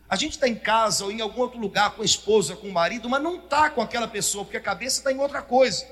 A 0.09 0.15
gente 0.15 0.33
está 0.33 0.47
em 0.47 0.55
casa 0.55 1.05
ou 1.05 1.11
em 1.11 1.21
algum 1.21 1.41
outro 1.41 1.59
lugar 1.59 1.91
com 1.91 2.03
a 2.03 2.05
esposa, 2.05 2.55
com 2.55 2.69
o 2.69 2.73
marido, 2.73 3.09
mas 3.09 3.23
não 3.23 3.37
está 3.37 3.69
com 3.71 3.83
aquela 3.83 4.07
pessoa, 4.07 4.45
porque 4.45 4.57
a 4.57 4.61
cabeça 4.61 4.99
está 4.99 5.13
em 5.13 5.19
outra 5.19 5.43
coisa. 5.43 5.85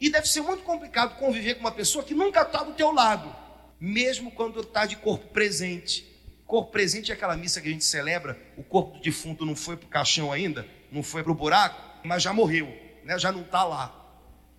E 0.00 0.08
deve 0.08 0.26
ser 0.26 0.40
muito 0.40 0.62
complicado 0.62 1.18
conviver 1.18 1.54
com 1.54 1.60
uma 1.60 1.70
pessoa 1.70 2.02
que 2.02 2.14
nunca 2.14 2.40
está 2.40 2.62
do 2.62 2.72
teu 2.72 2.90
lado, 2.90 3.34
mesmo 3.78 4.30
quando 4.30 4.60
está 4.60 4.86
de 4.86 4.96
corpo 4.96 5.28
presente. 5.28 6.08
Corpo 6.46 6.72
presente 6.72 7.10
é 7.10 7.14
aquela 7.14 7.36
missa 7.36 7.60
que 7.60 7.68
a 7.68 7.70
gente 7.70 7.84
celebra, 7.84 8.38
o 8.56 8.62
corpo 8.62 8.96
do 8.96 9.02
defunto 9.02 9.44
não 9.44 9.54
foi 9.54 9.76
para 9.76 9.86
o 9.86 9.90
caixão 9.90 10.32
ainda, 10.32 10.66
não 10.90 11.02
foi 11.02 11.22
para 11.22 11.32
o 11.32 11.34
buraco, 11.34 12.00
mas 12.02 12.22
já 12.22 12.32
morreu, 12.32 12.66
né? 13.04 13.18
já 13.18 13.30
não 13.30 13.42
está 13.42 13.62
lá. 13.62 13.94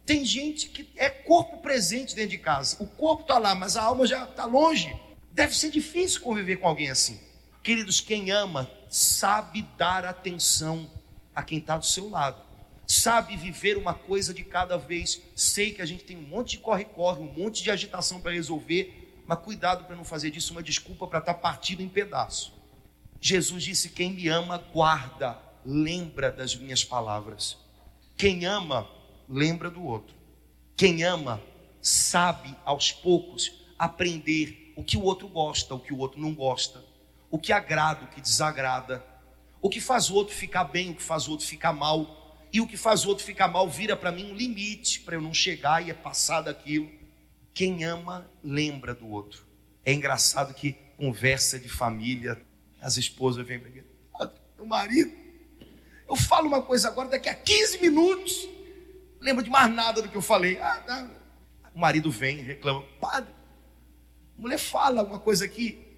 Tem 0.05 0.23
gente 0.23 0.69
que 0.69 0.87
é 0.95 1.09
corpo 1.09 1.57
presente 1.57 2.15
dentro 2.15 2.31
de 2.31 2.37
casa, 2.37 2.77
o 2.79 2.85
corpo 2.85 3.23
está 3.23 3.39
lá, 3.39 3.55
mas 3.55 3.75
a 3.75 3.81
alma 3.81 4.05
já 4.05 4.25
está 4.25 4.45
longe. 4.45 4.95
Deve 5.31 5.55
ser 5.55 5.71
difícil 5.71 6.21
conviver 6.21 6.57
com 6.57 6.67
alguém 6.67 6.91
assim. 6.91 7.19
Queridos, 7.63 7.99
quem 7.99 8.31
ama 8.31 8.69
sabe 8.89 9.61
dar 9.77 10.05
atenção 10.05 10.89
a 11.35 11.43
quem 11.43 11.59
está 11.59 11.77
do 11.77 11.85
seu 11.85 12.09
lado 12.09 12.51
sabe 12.91 13.37
viver 13.37 13.77
uma 13.77 13.93
coisa 13.93 14.33
de 14.33 14.43
cada 14.43 14.77
vez. 14.77 15.21
Sei 15.33 15.71
que 15.71 15.81
a 15.81 15.85
gente 15.85 16.03
tem 16.03 16.17
um 16.17 16.23
monte 16.23 16.51
de 16.51 16.57
corre-corre, 16.57 17.21
um 17.21 17.31
monte 17.31 17.63
de 17.63 17.71
agitação 17.71 18.19
para 18.19 18.33
resolver, 18.33 19.23
mas 19.25 19.39
cuidado 19.39 19.85
para 19.85 19.95
não 19.95 20.03
fazer 20.03 20.29
disso 20.29 20.51
uma 20.51 20.61
desculpa 20.61 21.07
para 21.07 21.19
estar 21.19 21.33
tá 21.33 21.39
partido 21.39 21.81
em 21.81 21.87
pedaço. 21.87 22.53
Jesus 23.21 23.63
disse: 23.63 23.89
Quem 23.89 24.11
me 24.11 24.27
ama, 24.27 24.57
guarda, 24.57 25.39
lembra 25.65 26.31
das 26.31 26.55
minhas 26.55 26.83
palavras. 26.83 27.57
Quem 28.17 28.45
ama, 28.45 28.87
lembra 29.29 29.69
do 29.69 29.83
outro. 29.83 30.13
Quem 30.75 31.03
ama, 31.03 31.41
sabe 31.81 32.55
aos 32.65 32.91
poucos 32.91 33.51
aprender 33.79 34.73
o 34.75 34.83
que 34.83 34.97
o 34.97 35.03
outro 35.03 35.29
gosta, 35.29 35.73
o 35.73 35.79
que 35.79 35.93
o 35.93 35.97
outro 35.97 36.19
não 36.19 36.33
gosta, 36.33 36.83
o 37.31 37.39
que 37.39 37.51
agrada, 37.51 38.03
o 38.03 38.07
que 38.07 38.21
desagrada, 38.21 39.03
o 39.61 39.69
que 39.69 39.81
faz 39.81 40.09
o 40.09 40.15
outro 40.15 40.35
ficar 40.35 40.65
bem, 40.65 40.91
o 40.91 40.95
que 40.95 41.01
faz 41.01 41.27
o 41.27 41.31
outro 41.31 41.47
ficar 41.47 41.73
mal 41.73 42.19
e 42.53 42.59
o 42.59 42.67
que 42.67 42.75
faz 42.75 43.05
o 43.05 43.09
outro 43.09 43.23
ficar 43.23 43.47
mal 43.47 43.67
vira 43.69 43.95
para 43.95 44.11
mim 44.11 44.31
um 44.31 44.35
limite 44.35 44.99
para 44.99 45.15
eu 45.15 45.21
não 45.21 45.33
chegar 45.33 45.85
e 45.85 45.89
é 45.89 45.93
passar 45.93 46.41
daquilo. 46.41 46.91
Quem 47.53 47.83
ama, 47.85 48.29
lembra 48.43 48.93
do 48.93 49.09
outro. 49.09 49.45
É 49.85 49.93
engraçado 49.93 50.53
que 50.53 50.73
conversa 50.97 51.57
de 51.57 51.69
família, 51.69 52.39
as 52.81 52.97
esposas 52.97 53.45
vêm 53.47 53.59
o 54.59 54.65
marido, 54.65 55.11
eu 56.07 56.15
falo 56.15 56.47
uma 56.47 56.61
coisa 56.61 56.89
agora, 56.89 57.09
daqui 57.09 57.29
a 57.29 57.33
15 57.33 57.79
minutos, 57.81 58.47
lembra 59.19 59.43
de 59.43 59.49
mais 59.49 59.73
nada 59.73 60.01
do 60.01 60.09
que 60.09 60.15
eu 60.15 60.21
falei. 60.21 60.59
Ah. 60.59 61.09
O 61.73 61.79
marido 61.79 62.11
vem 62.11 62.39
e 62.39 62.41
reclama, 62.41 62.83
padre, 62.99 63.33
a 64.37 64.41
mulher 64.41 64.59
fala 64.59 65.03
uma 65.03 65.19
coisa 65.19 65.45
aqui, 65.45 65.90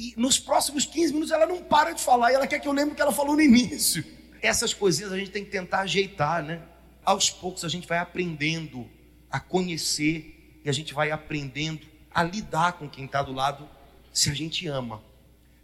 e 0.00 0.14
nos 0.16 0.38
próximos 0.38 0.86
15 0.86 1.12
minutos 1.12 1.32
ela 1.32 1.46
não 1.46 1.62
para 1.62 1.92
de 1.92 2.00
falar, 2.00 2.30
e 2.30 2.34
ela 2.34 2.46
quer 2.46 2.58
que 2.58 2.68
eu 2.68 2.72
lembre 2.72 2.92
o 2.92 2.94
que 2.94 3.02
ela 3.02 3.12
falou 3.12 3.34
no 3.34 3.42
início 3.42 4.04
essas 4.42 4.72
coisinhas 4.72 5.12
a 5.12 5.18
gente 5.18 5.30
tem 5.30 5.44
que 5.44 5.50
tentar 5.50 5.80
ajeitar, 5.80 6.42
né? 6.42 6.62
Aos 7.04 7.30
poucos 7.30 7.64
a 7.64 7.68
gente 7.68 7.86
vai 7.86 7.98
aprendendo 7.98 8.88
a 9.30 9.40
conhecer 9.40 10.60
e 10.64 10.68
a 10.68 10.72
gente 10.72 10.94
vai 10.94 11.10
aprendendo 11.10 11.86
a 12.10 12.22
lidar 12.22 12.72
com 12.72 12.88
quem 12.88 13.04
está 13.04 13.22
do 13.22 13.32
lado 13.32 13.68
se 14.12 14.30
a 14.30 14.34
gente 14.34 14.66
ama. 14.66 15.02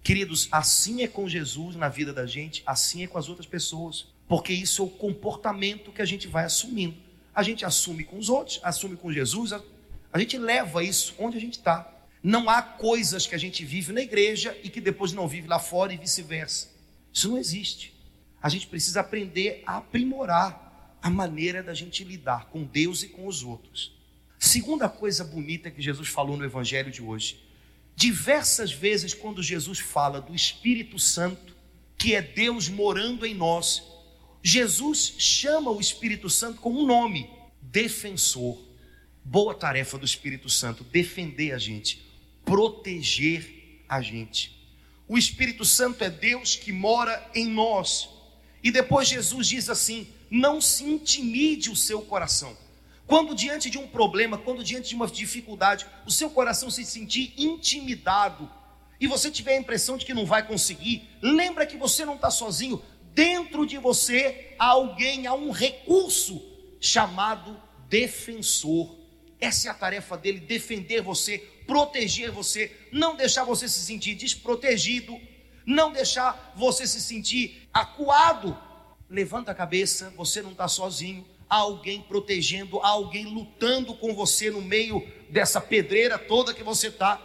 Queridos, 0.02 0.48
assim 0.52 1.02
é 1.02 1.08
com 1.08 1.28
Jesus 1.28 1.76
na 1.76 1.88
vida 1.88 2.12
da 2.12 2.26
gente, 2.26 2.62
assim 2.66 3.02
é 3.02 3.06
com 3.06 3.18
as 3.18 3.28
outras 3.28 3.46
pessoas, 3.46 4.06
porque 4.28 4.52
isso 4.52 4.82
é 4.82 4.84
o 4.84 4.90
comportamento 4.90 5.92
que 5.92 6.02
a 6.02 6.04
gente 6.04 6.28
vai 6.28 6.44
assumindo. 6.44 6.96
A 7.34 7.42
gente 7.42 7.64
assume 7.64 8.04
com 8.04 8.18
os 8.18 8.28
outros, 8.28 8.60
assume 8.62 8.96
com 8.96 9.12
Jesus, 9.12 9.52
a, 9.52 9.60
a 10.12 10.18
gente 10.18 10.36
leva 10.38 10.84
isso 10.84 11.14
onde 11.18 11.36
a 11.36 11.40
gente 11.40 11.58
está. 11.58 11.90
Não 12.24 12.50
há 12.50 12.60
coisas 12.60 13.26
que 13.26 13.36
a 13.36 13.38
gente 13.38 13.64
vive 13.64 13.92
na 13.92 14.00
igreja 14.00 14.58
e 14.64 14.68
que 14.68 14.80
depois 14.80 15.12
não 15.12 15.28
vive 15.28 15.46
lá 15.46 15.60
fora 15.60 15.94
e 15.94 15.96
vice-versa. 15.96 16.70
Isso 17.12 17.28
não 17.28 17.38
existe 17.38 17.94
a 18.44 18.50
gente 18.50 18.66
precisa 18.66 19.00
aprender 19.00 19.62
a 19.66 19.78
aprimorar 19.78 20.98
a 21.00 21.08
maneira 21.08 21.62
da 21.62 21.72
gente 21.72 22.04
lidar 22.04 22.50
com 22.50 22.62
Deus 22.62 23.02
e 23.02 23.08
com 23.08 23.26
os 23.26 23.42
outros. 23.42 23.96
Segunda 24.38 24.86
coisa 24.86 25.24
bonita 25.24 25.70
que 25.70 25.80
Jesus 25.80 26.10
falou 26.10 26.36
no 26.36 26.44
Evangelho 26.44 26.90
de 26.90 27.00
hoje. 27.00 27.42
Diversas 27.96 28.70
vezes, 28.70 29.14
quando 29.14 29.42
Jesus 29.42 29.78
fala 29.78 30.20
do 30.20 30.34
Espírito 30.34 30.98
Santo, 30.98 31.56
que 31.96 32.14
é 32.14 32.20
Deus 32.20 32.68
morando 32.68 33.24
em 33.24 33.34
nós, 33.34 33.82
Jesus 34.42 35.14
chama 35.16 35.70
o 35.70 35.80
Espírito 35.80 36.28
Santo 36.28 36.60
com 36.60 36.70
um 36.70 36.84
nome: 36.84 37.30
defensor. 37.62 38.58
Boa 39.24 39.54
tarefa 39.54 39.96
do 39.96 40.04
Espírito 40.04 40.50
Santo, 40.50 40.84
defender 40.84 41.52
a 41.52 41.58
gente, 41.58 42.03
proteger 42.44 43.84
a 43.88 44.00
gente. 44.00 44.54
O 45.06 45.18
Espírito 45.18 45.64
Santo 45.64 46.02
é 46.02 46.10
Deus 46.10 46.56
que 46.56 46.72
mora 46.72 47.30
em 47.34 47.46
nós. 47.46 48.08
E 48.62 48.70
depois 48.70 49.08
Jesus 49.08 49.46
diz 49.46 49.68
assim: 49.68 50.08
não 50.30 50.60
se 50.60 50.84
intimide 50.84 51.70
o 51.70 51.76
seu 51.76 52.02
coração. 52.02 52.56
Quando 53.06 53.34
diante 53.34 53.68
de 53.68 53.78
um 53.78 53.86
problema, 53.86 54.38
quando 54.38 54.64
diante 54.64 54.88
de 54.88 54.94
uma 54.94 55.06
dificuldade, 55.06 55.86
o 56.06 56.10
seu 56.10 56.30
coração 56.30 56.70
se 56.70 56.84
sentir 56.84 57.34
intimidado 57.36 58.50
e 58.98 59.06
você 59.06 59.30
tiver 59.30 59.54
a 59.54 59.60
impressão 59.60 59.98
de 59.98 60.06
que 60.06 60.14
não 60.14 60.24
vai 60.24 60.46
conseguir, 60.46 61.08
lembra 61.20 61.66
que 61.66 61.76
você 61.76 62.04
não 62.04 62.14
está 62.14 62.30
sozinho. 62.30 62.82
Dentro 63.12 63.66
de 63.66 63.76
você 63.78 64.54
há 64.58 64.68
alguém, 64.68 65.26
há 65.26 65.34
um 65.34 65.50
recurso 65.50 66.42
chamado 66.80 67.60
defensor. 67.88 68.96
Essa 69.38 69.68
é 69.68 69.70
a 69.70 69.74
tarefa 69.74 70.16
dele: 70.16 70.40
defender 70.40 71.02
você, 71.02 71.46
proteger 71.66 72.30
você, 72.30 72.70
não 72.92 73.16
deixar 73.16 73.44
você 73.44 73.68
se 73.68 73.80
sentir 73.80 74.14
desprotegido, 74.14 75.18
não 75.66 75.92
deixar 75.92 76.52
você 76.56 76.86
se 76.86 77.00
sentir 77.00 77.68
acuado. 77.72 78.56
Levanta 79.08 79.50
a 79.50 79.54
cabeça, 79.54 80.12
você 80.16 80.42
não 80.42 80.52
está 80.52 80.68
sozinho, 80.68 81.26
há 81.48 81.56
alguém 81.56 82.02
protegendo, 82.02 82.80
há 82.80 82.88
alguém 82.88 83.26
lutando 83.26 83.94
com 83.94 84.14
você 84.14 84.50
no 84.50 84.62
meio 84.62 85.06
dessa 85.30 85.60
pedreira 85.60 86.18
toda 86.18 86.54
que 86.54 86.62
você 86.62 86.88
está. 86.88 87.20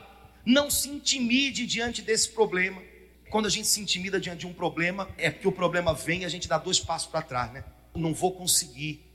Não 0.45 0.69
se 0.69 0.89
intimide 0.89 1.65
diante 1.65 2.01
desse 2.01 2.29
problema. 2.29 2.81
Quando 3.29 3.45
a 3.45 3.49
gente 3.49 3.67
se 3.67 3.79
intimida 3.79 4.19
diante 4.19 4.39
de 4.39 4.47
um 4.47 4.53
problema, 4.53 5.07
é 5.17 5.29
porque 5.29 5.47
o 5.47 5.51
problema 5.51 5.93
vem 5.93 6.21
e 6.21 6.25
a 6.25 6.29
gente 6.29 6.47
dá 6.47 6.57
dois 6.57 6.79
passos 6.79 7.09
para 7.09 7.21
trás, 7.21 7.51
né? 7.51 7.63
Não 7.93 8.13
vou 8.13 8.31
conseguir. 8.31 9.05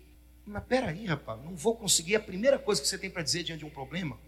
Mas 0.47 0.63
peraí, 0.65 1.07
rapaz, 1.07 1.43
não 1.43 1.57
vou 1.57 1.75
conseguir. 1.75 2.15
A 2.17 2.21
primeira 2.21 2.59
coisa 2.59 2.81
que 2.81 2.87
você 2.87 2.99
tem 2.99 3.11
para 3.11 3.23
dizer 3.23 3.43
diante 3.43 3.61
de 3.61 3.65
um 3.65 3.71
problema 3.71 4.19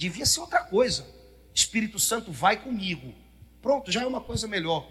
devia 0.00 0.24
ser 0.24 0.40
outra 0.40 0.60
coisa. 0.64 1.06
Espírito 1.54 1.98
Santo 1.98 2.32
vai 2.32 2.62
comigo. 2.62 3.14
Pronto, 3.60 3.92
já 3.92 4.02
é 4.02 4.06
uma 4.06 4.22
coisa 4.22 4.48
melhor. 4.48 4.90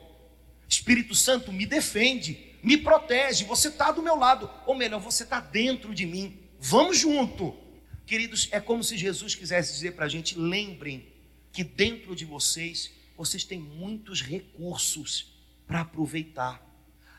Espírito 0.67 1.15
Santo 1.15 1.51
me 1.51 1.65
defende, 1.65 2.55
me 2.61 2.77
protege. 2.77 3.43
Você 3.45 3.69
está 3.69 3.91
do 3.91 4.03
meu 4.03 4.15
lado, 4.15 4.47
ou 4.67 4.75
melhor, 4.75 4.99
você 4.99 5.23
está 5.23 5.39
dentro 5.39 5.95
de 5.95 6.05
mim. 6.05 6.37
Vamos 6.59 6.99
junto. 6.99 7.57
Queridos, 8.05 8.49
é 8.51 8.59
como 8.59 8.83
se 8.83 8.97
Jesus 8.97 9.33
quisesse 9.33 9.73
dizer 9.73 9.95
para 9.95 10.05
a 10.05 10.09
gente: 10.09 10.37
lembrem 10.37 11.11
que 11.51 11.63
dentro 11.63 12.15
de 12.15 12.23
vocês 12.23 12.91
vocês 13.17 13.43
têm 13.43 13.59
muitos 13.59 14.21
recursos 14.21 15.33
para 15.65 15.81
aproveitar. 15.81 16.63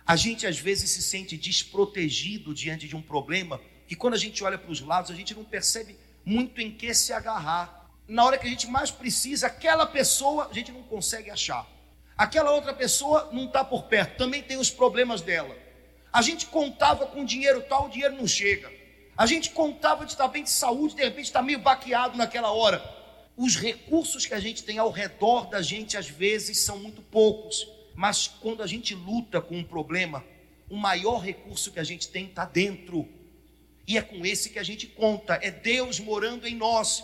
A 0.07 0.15
gente 0.15 0.47
às 0.47 0.59
vezes 0.59 0.91
se 0.91 1.03
sente 1.03 1.37
desprotegido 1.37 2.55
diante 2.55 2.87
de 2.87 2.95
um 2.95 3.03
problema, 3.03 3.61
e 3.89 3.97
quando 3.97 4.15
a 4.15 4.19
gente 4.19 4.45
olha 4.45 4.59
para 4.59 4.71
os 4.71 4.81
lados, 4.81 5.11
a 5.11 5.15
gente 5.15 5.35
não 5.35 5.45
percebe 5.45 5.97
muito 6.25 6.61
em 6.61 6.71
que 6.71 6.95
se 6.95 7.13
agarrar. 7.13 7.80
Na 8.11 8.25
hora 8.25 8.37
que 8.37 8.47
a 8.47 8.51
gente 8.51 8.67
mais 8.67 8.91
precisa, 8.91 9.47
aquela 9.47 9.87
pessoa 9.87 10.49
a 10.51 10.53
gente 10.53 10.73
não 10.73 10.83
consegue 10.83 11.31
achar. 11.31 11.67
Aquela 12.17 12.51
outra 12.51 12.75
pessoa 12.75 13.31
não 13.33 13.47
está 13.47 13.65
por 13.65 13.85
perto, 13.85 14.19
também 14.19 14.43
tem 14.43 14.59
os 14.59 14.71
problemas 14.71 15.23
dela. 15.23 15.57
A 16.13 16.21
gente 16.21 16.47
contava 16.47 17.07
com 17.07 17.25
dinheiro 17.25 17.63
tal, 17.69 17.87
o 17.87 17.91
dinheiro 17.91 18.17
não 18.17 18.27
chega. 18.27 18.71
A 19.17 19.27
gente 19.27 19.51
contava 19.51 20.05
de 20.05 20.13
estar 20.13 20.29
bem 20.29 20.43
de 20.43 20.51
saúde, 20.51 20.97
de 20.97 21.03
repente 21.03 21.27
está 21.27 21.41
meio 21.41 21.61
baqueado 21.61 22.19
naquela 22.19 22.51
hora 22.51 23.01
os 23.43 23.57
recursos 23.57 24.27
que 24.27 24.35
a 24.35 24.39
gente 24.39 24.63
tem 24.63 24.77
ao 24.77 24.91
redor 24.91 25.49
da 25.49 25.63
gente 25.63 25.97
às 25.97 26.07
vezes 26.07 26.59
são 26.59 26.79
muito 26.79 27.01
poucos, 27.01 27.67
mas 27.95 28.29
quando 28.29 28.63
a 28.63 28.67
gente 28.67 28.95
luta 28.95 29.41
com 29.41 29.57
um 29.57 29.65
problema, 29.65 30.23
o 30.69 30.77
maior 30.77 31.21
recurso 31.21 31.73
que 31.73 31.81
a 31.81 31.85
gente 31.85 32.09
tem 32.09 32.27
está 32.27 32.45
dentro, 32.45 33.09
e 33.89 33.97
é 33.97 34.03
com 34.03 34.27
esse 34.27 34.51
que 34.51 34.59
a 34.59 34.63
gente 34.63 34.87
conta, 34.87 35.39
é 35.41 35.51
Deus 35.51 35.99
morando 35.99 36.47
em 36.47 36.55
nós, 36.55 37.03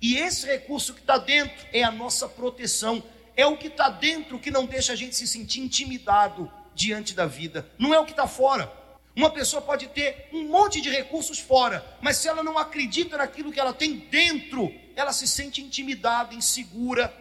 e 0.00 0.16
esse 0.16 0.46
recurso 0.46 0.94
que 0.94 1.00
está 1.00 1.18
dentro 1.18 1.66
é 1.72 1.82
a 1.82 1.90
nossa 1.90 2.28
proteção, 2.28 3.02
é 3.36 3.46
o 3.46 3.56
que 3.56 3.68
está 3.68 3.88
dentro 3.88 4.38
que 4.38 4.50
não 4.50 4.66
deixa 4.66 4.92
a 4.92 4.96
gente 4.96 5.14
se 5.16 5.26
sentir 5.26 5.60
intimidado 5.60 6.50
diante 6.74 7.14
da 7.14 7.26
vida, 7.26 7.68
não 7.78 7.92
é 7.92 7.98
o 7.98 8.04
que 8.04 8.12
está 8.12 8.26
fora. 8.26 8.72
Uma 9.16 9.30
pessoa 9.30 9.60
pode 9.60 9.88
ter 9.88 10.28
um 10.32 10.46
monte 10.46 10.80
de 10.80 10.88
recursos 10.90 11.40
fora, 11.40 11.84
mas 12.00 12.18
se 12.18 12.28
ela 12.28 12.40
não 12.40 12.56
acredita 12.56 13.16
naquilo 13.16 13.50
que 13.50 13.58
ela 13.58 13.72
tem 13.72 13.98
dentro, 13.98 14.72
ela 14.94 15.12
se 15.12 15.26
sente 15.26 15.60
intimidada, 15.60 16.34
insegura. 16.34 17.12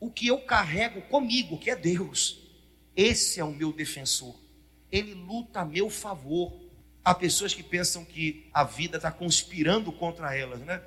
O 0.00 0.10
que 0.10 0.26
eu 0.26 0.38
carrego 0.38 1.02
comigo, 1.02 1.58
que 1.58 1.70
é 1.70 1.76
Deus, 1.76 2.38
esse 2.96 3.38
é 3.38 3.44
o 3.44 3.52
meu 3.52 3.70
defensor. 3.70 4.34
Ele 4.90 5.14
luta 5.14 5.60
a 5.60 5.64
meu 5.64 5.88
favor. 5.90 6.52
Há 7.04 7.14
pessoas 7.14 7.52
que 7.52 7.62
pensam 7.62 8.04
que 8.04 8.48
a 8.52 8.64
vida 8.64 8.96
está 8.96 9.10
conspirando 9.10 9.92
contra 9.92 10.34
elas, 10.36 10.60
né? 10.60 10.82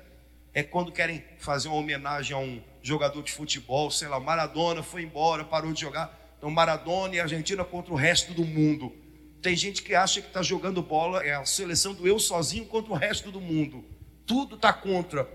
É 0.56 0.62
quando 0.62 0.90
querem 0.90 1.22
fazer 1.36 1.68
uma 1.68 1.76
homenagem 1.76 2.34
a 2.34 2.40
um 2.40 2.62
jogador 2.80 3.22
de 3.22 3.30
futebol, 3.30 3.90
sei 3.90 4.08
lá, 4.08 4.18
Maradona 4.18 4.82
foi 4.82 5.02
embora, 5.02 5.44
parou 5.44 5.70
de 5.70 5.82
jogar. 5.82 6.34
Então, 6.38 6.48
Maradona 6.48 7.14
e 7.14 7.20
Argentina 7.20 7.62
contra 7.62 7.92
o 7.92 7.94
resto 7.94 8.32
do 8.32 8.42
mundo. 8.42 8.90
Tem 9.42 9.54
gente 9.54 9.82
que 9.82 9.94
acha 9.94 10.22
que 10.22 10.28
está 10.28 10.42
jogando 10.42 10.80
bola, 10.80 11.22
é 11.22 11.34
a 11.34 11.44
seleção 11.44 11.92
do 11.92 12.08
eu 12.08 12.18
sozinho 12.18 12.64
contra 12.64 12.90
o 12.90 12.96
resto 12.96 13.30
do 13.30 13.38
mundo. 13.38 13.84
Tudo 14.24 14.56
está 14.56 14.72
contra. 14.72 15.28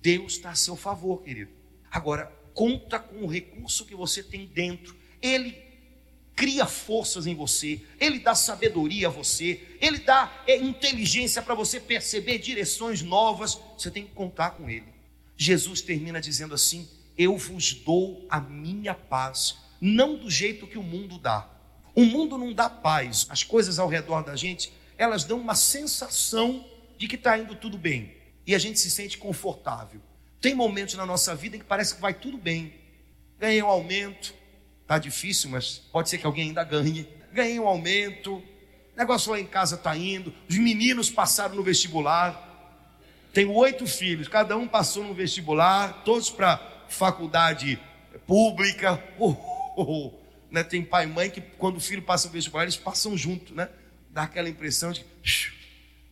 Deus 0.00 0.36
está 0.36 0.52
a 0.52 0.54
seu 0.54 0.74
favor, 0.74 1.22
querido. 1.22 1.52
Agora, 1.90 2.32
conta 2.54 2.98
com 2.98 3.26
o 3.26 3.26
recurso 3.26 3.84
que 3.84 3.94
você 3.94 4.22
tem 4.22 4.46
dentro. 4.46 4.96
Ele 5.20 5.54
cria 6.34 6.66
forças 6.66 7.26
em 7.26 7.34
você, 7.34 7.80
ele 8.00 8.18
dá 8.18 8.34
sabedoria 8.34 9.08
a 9.08 9.10
você, 9.10 9.60
ele 9.80 9.98
dá 9.98 10.32
é, 10.46 10.56
inteligência 10.56 11.42
para 11.42 11.54
você 11.54 11.78
perceber 11.78 12.38
direções 12.38 13.02
novas. 13.02 13.58
Você 13.76 13.90
tem 13.90 14.04
que 14.04 14.12
contar 14.12 14.50
com 14.50 14.68
ele. 14.68 14.86
Jesus 15.36 15.80
termina 15.82 16.20
dizendo 16.20 16.54
assim: 16.54 16.88
Eu 17.16 17.36
vos 17.36 17.74
dou 17.74 18.26
a 18.28 18.40
minha 18.40 18.94
paz, 18.94 19.56
não 19.80 20.16
do 20.16 20.30
jeito 20.30 20.66
que 20.66 20.78
o 20.78 20.82
mundo 20.82 21.18
dá. 21.18 21.48
O 21.94 22.04
mundo 22.04 22.38
não 22.38 22.52
dá 22.52 22.70
paz. 22.70 23.26
As 23.28 23.42
coisas 23.42 23.78
ao 23.78 23.88
redor 23.88 24.22
da 24.22 24.34
gente, 24.34 24.72
elas 24.96 25.24
dão 25.24 25.38
uma 25.38 25.54
sensação 25.54 26.64
de 26.96 27.06
que 27.06 27.16
está 27.16 27.36
indo 27.36 27.54
tudo 27.54 27.76
bem. 27.76 28.16
E 28.46 28.54
a 28.54 28.58
gente 28.58 28.78
se 28.78 28.90
sente 28.90 29.18
confortável. 29.18 30.00
Tem 30.40 30.54
momentos 30.54 30.94
na 30.94 31.06
nossa 31.06 31.34
vida 31.34 31.56
em 31.56 31.60
que 31.60 31.64
parece 31.64 31.94
que 31.94 32.00
vai 32.00 32.14
tudo 32.14 32.38
bem. 32.38 32.74
Ganhei 33.38 33.62
um 33.62 33.68
aumento. 33.68 34.34
Está 34.92 34.98
difícil, 34.98 35.48
mas 35.48 35.80
pode 35.90 36.10
ser 36.10 36.18
que 36.18 36.26
alguém 36.26 36.48
ainda 36.48 36.62
ganhe. 36.62 37.08
Ganhei 37.32 37.58
um 37.58 37.66
aumento. 37.66 38.34
O 38.34 38.44
negócio 38.94 39.32
lá 39.32 39.40
em 39.40 39.46
casa 39.46 39.76
está 39.76 39.96
indo. 39.96 40.34
Os 40.46 40.58
meninos 40.58 41.08
passaram 41.08 41.54
no 41.54 41.62
vestibular. 41.62 43.00
Tenho 43.32 43.54
oito 43.54 43.86
filhos, 43.86 44.28
cada 44.28 44.54
um 44.54 44.68
passou 44.68 45.02
no 45.02 45.14
vestibular, 45.14 46.02
todos 46.04 46.28
para 46.28 46.58
faculdade 46.90 47.80
pública. 48.26 49.02
Oh, 49.18 49.34
oh, 49.78 49.82
oh. 49.82 50.12
Né? 50.50 50.62
Tem 50.62 50.84
pai 50.84 51.04
e 51.04 51.06
mãe 51.06 51.30
que, 51.30 51.40
quando 51.40 51.78
o 51.78 51.80
filho 51.80 52.02
passa 52.02 52.28
o 52.28 52.30
vestibular, 52.30 52.64
eles 52.64 52.76
passam 52.76 53.16
junto, 53.16 53.54
né? 53.54 53.70
Dá 54.10 54.24
aquela 54.24 54.50
impressão 54.50 54.92
de, 54.92 55.06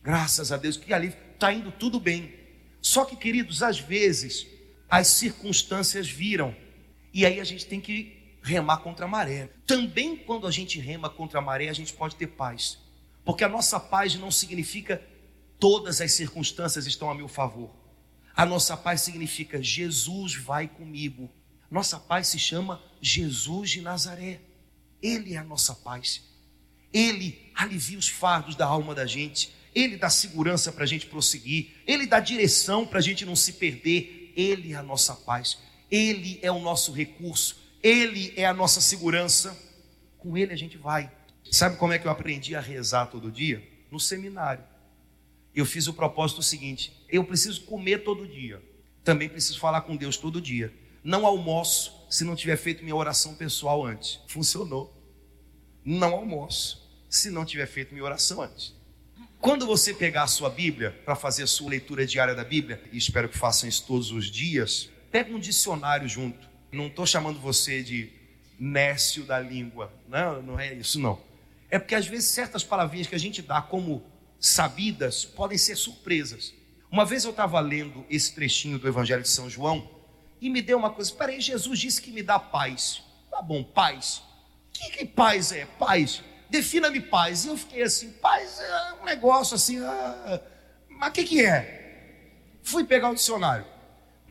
graças 0.01 0.51
a 0.51 0.57
Deus, 0.57 0.75
que 0.75 0.91
ali 0.91 1.15
está 1.35 1.53
indo 1.53 1.71
tudo 1.71 1.99
bem. 1.99 2.33
Só 2.81 3.05
que, 3.05 3.15
queridos, 3.15 3.61
às 3.61 3.79
vezes 3.79 4.47
as 4.89 5.05
circunstâncias 5.05 6.09
viram, 6.09 6.55
e 7.13 7.27
aí 7.27 7.39
a 7.39 7.43
gente 7.43 7.67
tem 7.67 7.79
que 7.79 8.20
remar 8.41 8.77
contra 8.77 9.05
a 9.05 9.07
maré. 9.07 9.49
Também 9.65 10.15
quando 10.15 10.47
a 10.47 10.51
gente 10.51 10.79
rema 10.79 11.09
contra 11.09 11.39
a 11.39 11.41
maré, 11.41 11.69
a 11.69 11.73
gente 11.73 11.93
pode 11.93 12.15
ter 12.15 12.27
paz, 12.27 12.77
porque 13.23 13.43
a 13.43 13.49
nossa 13.49 13.79
paz 13.79 14.15
não 14.15 14.31
significa 14.31 15.01
todas 15.59 16.01
as 16.01 16.13
circunstâncias 16.13 16.87
estão 16.87 17.09
a 17.09 17.15
meu 17.15 17.27
favor. 17.27 17.69
A 18.35 18.45
nossa 18.45 18.75
paz 18.75 19.01
significa 19.01 19.61
Jesus 19.61 20.35
vai 20.35 20.67
comigo. 20.67 21.29
Nossa 21.69 21.99
paz 21.99 22.27
se 22.27 22.39
chama 22.39 22.81
Jesus 22.99 23.69
de 23.69 23.81
Nazaré. 23.81 24.41
Ele 25.01 25.35
é 25.35 25.37
a 25.37 25.43
nossa 25.43 25.75
paz. 25.75 26.23
Ele 26.91 27.51
alivia 27.53 27.97
os 27.97 28.07
fardos 28.07 28.55
da 28.55 28.65
alma 28.65 28.95
da 28.95 29.05
gente. 29.05 29.53
Ele 29.73 29.97
dá 29.97 30.09
segurança 30.09 30.71
para 30.71 30.83
a 30.83 30.87
gente 30.87 31.05
prosseguir. 31.05 31.71
Ele 31.85 32.05
dá 32.07 32.19
direção 32.19 32.85
para 32.85 32.99
a 32.99 33.01
gente 33.01 33.25
não 33.25 33.35
se 33.35 33.53
perder. 33.53 34.33
Ele 34.35 34.73
é 34.73 34.75
a 34.75 34.83
nossa 34.83 35.13
paz. 35.13 35.59
Ele 35.89 36.39
é 36.41 36.51
o 36.51 36.59
nosso 36.59 36.91
recurso. 36.91 37.60
Ele 37.81 38.33
é 38.35 38.45
a 38.45 38.53
nossa 38.53 38.81
segurança. 38.81 39.57
Com 40.17 40.37
Ele 40.37 40.53
a 40.53 40.57
gente 40.57 40.77
vai. 40.77 41.11
Sabe 41.51 41.77
como 41.77 41.93
é 41.93 41.99
que 41.99 42.07
eu 42.07 42.11
aprendi 42.11 42.55
a 42.55 42.61
rezar 42.61 43.07
todo 43.07 43.31
dia? 43.31 43.67
No 43.91 43.99
seminário. 43.99 44.63
Eu 45.53 45.65
fiz 45.65 45.87
o 45.87 45.93
propósito 45.93 46.41
seguinte: 46.41 47.05
eu 47.09 47.23
preciso 47.23 47.61
comer 47.65 48.03
todo 48.03 48.27
dia. 48.27 48.61
Também 49.03 49.27
preciso 49.27 49.59
falar 49.59 49.81
com 49.81 49.95
Deus 49.95 50.15
todo 50.17 50.39
dia 50.39 50.73
não 51.03 51.25
almoço 51.25 52.05
se 52.09 52.23
não 52.23 52.35
tiver 52.35 52.57
feito 52.57 52.83
minha 52.83 52.95
oração 52.95 53.33
pessoal 53.35 53.85
antes. 53.85 54.19
Funcionou. 54.27 54.95
Não 55.83 56.13
almoço 56.13 56.89
se 57.09 57.29
não 57.29 57.43
tiver 57.43 57.65
feito 57.65 57.91
minha 57.91 58.03
oração 58.03 58.41
antes. 58.41 58.75
Quando 59.39 59.65
você 59.65 59.93
pegar 59.93 60.23
a 60.23 60.27
sua 60.27 60.49
Bíblia 60.49 60.91
para 61.03 61.15
fazer 61.15 61.43
a 61.43 61.47
sua 61.47 61.71
leitura 61.71 62.05
diária 62.05 62.35
da 62.35 62.43
Bíblia, 62.43 62.83
e 62.91 62.97
espero 62.97 63.27
que 63.27 63.37
façam 63.37 63.67
isso 63.67 63.87
todos 63.87 64.11
os 64.11 64.29
dias, 64.29 64.89
pega 65.11 65.33
um 65.33 65.39
dicionário 65.39 66.07
junto. 66.07 66.47
Não 66.71 66.87
estou 66.87 67.05
chamando 67.05 67.39
você 67.39 67.83
de 67.83 68.09
nécio 68.59 69.23
da 69.23 69.39
língua. 69.39 69.91
Não, 70.07 70.41
não 70.41 70.59
é 70.59 70.73
isso 70.73 70.99
não. 70.99 71.19
É 71.69 71.79
porque 71.79 71.95
às 71.95 72.05
vezes 72.05 72.29
certas 72.29 72.63
palavrinhas 72.63 73.07
que 73.07 73.15
a 73.15 73.19
gente 73.19 73.41
dá 73.41 73.61
como 73.61 74.03
sabidas 74.39 75.25
podem 75.25 75.57
ser 75.57 75.75
surpresas. 75.75 76.53
Uma 76.91 77.05
vez 77.05 77.23
eu 77.23 77.31
estava 77.31 77.59
lendo 77.59 78.05
esse 78.09 78.35
trechinho 78.35 78.77
do 78.77 78.87
Evangelho 78.87 79.21
de 79.21 79.29
São 79.29 79.49
João 79.49 79.89
e 80.41 80.49
me 80.49 80.61
deu 80.61 80.77
uma 80.77 80.89
coisa. 80.89 81.13
Peraí, 81.13 81.39
Jesus 81.39 81.79
disse 81.79 82.01
que 82.01 82.11
me 82.11 82.21
dá 82.21 82.37
paz. 82.37 83.01
Tá 83.29 83.41
bom, 83.41 83.63
paz. 83.63 84.17
O 84.69 84.71
que, 84.73 84.89
que 84.97 85.05
paz 85.05 85.51
é? 85.51 85.65
Paz. 85.65 86.21
Defina-me 86.49 86.99
paz. 86.99 87.45
E 87.45 87.47
eu 87.47 87.57
fiquei 87.57 87.83
assim, 87.83 88.11
paz 88.13 88.59
é 88.59 88.93
um 89.01 89.05
negócio 89.05 89.55
assim. 89.55 89.79
Ah, 89.79 90.41
mas 90.89 91.09
o 91.09 91.11
que, 91.13 91.23
que 91.23 91.45
é? 91.45 91.81
Fui 92.61 92.83
pegar 92.83 93.09
o 93.09 93.15
dicionário. 93.15 93.65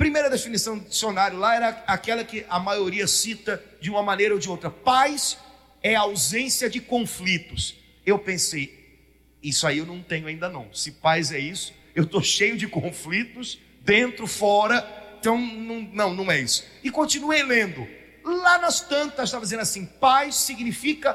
Primeira 0.01 0.31
definição 0.31 0.79
do 0.79 0.89
dicionário 0.89 1.39
lá 1.39 1.55
era 1.55 1.69
aquela 1.87 2.25
que 2.25 2.47
a 2.49 2.59
maioria 2.59 3.07
cita 3.07 3.63
de 3.83 3.91
uma 3.91 4.03
maneira 4.03 4.33
ou 4.33 4.41
de 4.41 4.49
outra. 4.49 4.71
Paz 4.71 5.37
é 5.83 5.95
ausência 5.95 6.71
de 6.71 6.81
conflitos. 6.81 7.77
Eu 8.07 8.19
pensei, 8.19 8.99
isso 9.43 9.67
aí 9.67 9.77
eu 9.77 9.85
não 9.85 10.03
tenho 10.03 10.27
ainda 10.27 10.49
não. 10.49 10.73
Se 10.73 10.93
paz 10.93 11.31
é 11.33 11.39
isso, 11.39 11.75
eu 11.95 12.05
estou 12.05 12.23
cheio 12.23 12.57
de 12.57 12.67
conflitos, 12.67 13.59
dentro, 13.83 14.27
fora, 14.27 14.89
então 15.21 15.39
não, 15.39 15.83
não, 15.83 16.15
não 16.15 16.33
é 16.33 16.41
isso. 16.41 16.65
E 16.83 16.91
continuei 16.91 17.43
lendo. 17.43 17.87
Lá 18.25 18.57
nas 18.57 18.81
tantas 18.81 19.29
estava 19.29 19.45
dizendo 19.45 19.61
assim: 19.61 19.85
paz 19.85 20.35
significa 20.35 21.13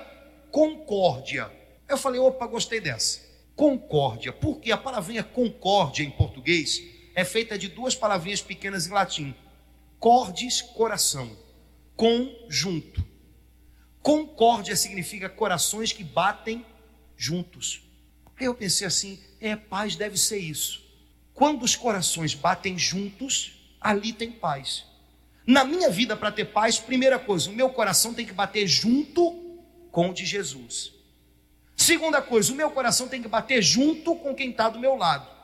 concórdia. 0.52 1.52
Eu 1.90 1.98
falei, 1.98 2.20
opa, 2.20 2.46
gostei 2.46 2.80
dessa. 2.80 3.20
Concórdia, 3.56 4.32
porque 4.32 4.72
a 4.72 4.78
palavrinha 4.78 5.24
concórdia 5.24 6.04
em 6.04 6.12
português 6.12 6.95
é 7.16 7.24
feita 7.24 7.58
de 7.58 7.70
duas 7.70 7.96
palavrinhas 7.96 8.42
pequenas 8.42 8.86
em 8.86 8.92
latim: 8.92 9.34
cordis, 9.98 10.62
coração, 10.62 11.36
conjunto. 11.96 13.04
Concórdia 14.02 14.76
significa 14.76 15.30
corações 15.30 15.92
que 15.92 16.04
batem 16.04 16.64
juntos. 17.18 17.82
Aí 18.38 18.46
eu 18.46 18.54
pensei 18.54 18.86
assim: 18.86 19.20
é, 19.40 19.56
paz 19.56 19.96
deve 19.96 20.18
ser 20.18 20.38
isso. 20.38 20.84
Quando 21.34 21.64
os 21.64 21.76
corações 21.76 22.36
batem 22.36 22.78
juntos, 22.78 23.76
ali 23.80 24.14
tem 24.14 24.32
paz. 24.32 24.86
Na 25.48 25.64
minha 25.64 25.90
vida, 25.90 26.18
para 26.18 26.32
ter 26.32 26.46
paz, 26.46 26.80
primeira 26.80 27.20
coisa, 27.20 27.50
o 27.50 27.54
meu 27.54 27.70
coração 27.70 28.14
tem 28.14 28.26
que 28.26 28.34
bater 28.34 28.68
junto 28.68 29.32
com 29.92 30.10
o 30.10 30.14
de 30.14 30.26
Jesus. 30.26 30.92
Segunda 31.76 32.22
coisa, 32.22 32.52
o 32.52 32.56
meu 32.56 32.72
coração 32.72 33.08
tem 33.08 33.22
que 33.22 33.28
bater 33.28 33.62
junto 33.62 34.16
com 34.16 34.34
quem 34.34 34.50
está 34.50 34.70
do 34.70 34.80
meu 34.80 34.96
lado. 34.96 35.35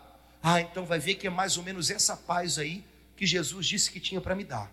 Ah, 0.42 0.62
então 0.62 0.86
vai 0.86 1.00
ver 1.00 1.16
que 1.16 1.28
é 1.28 1.30
mais 1.30 1.58
ou 1.58 1.64
menos 1.64 1.90
essa 1.90 2.18
paz 2.18 2.58
aí 2.58 2.84
que 3.16 3.26
Jesus 3.26 3.68
disse 3.68 3.92
que 3.92 4.00
tinha 4.00 4.20
para 4.20 4.36
me 4.36 4.44
dar. 4.44 4.72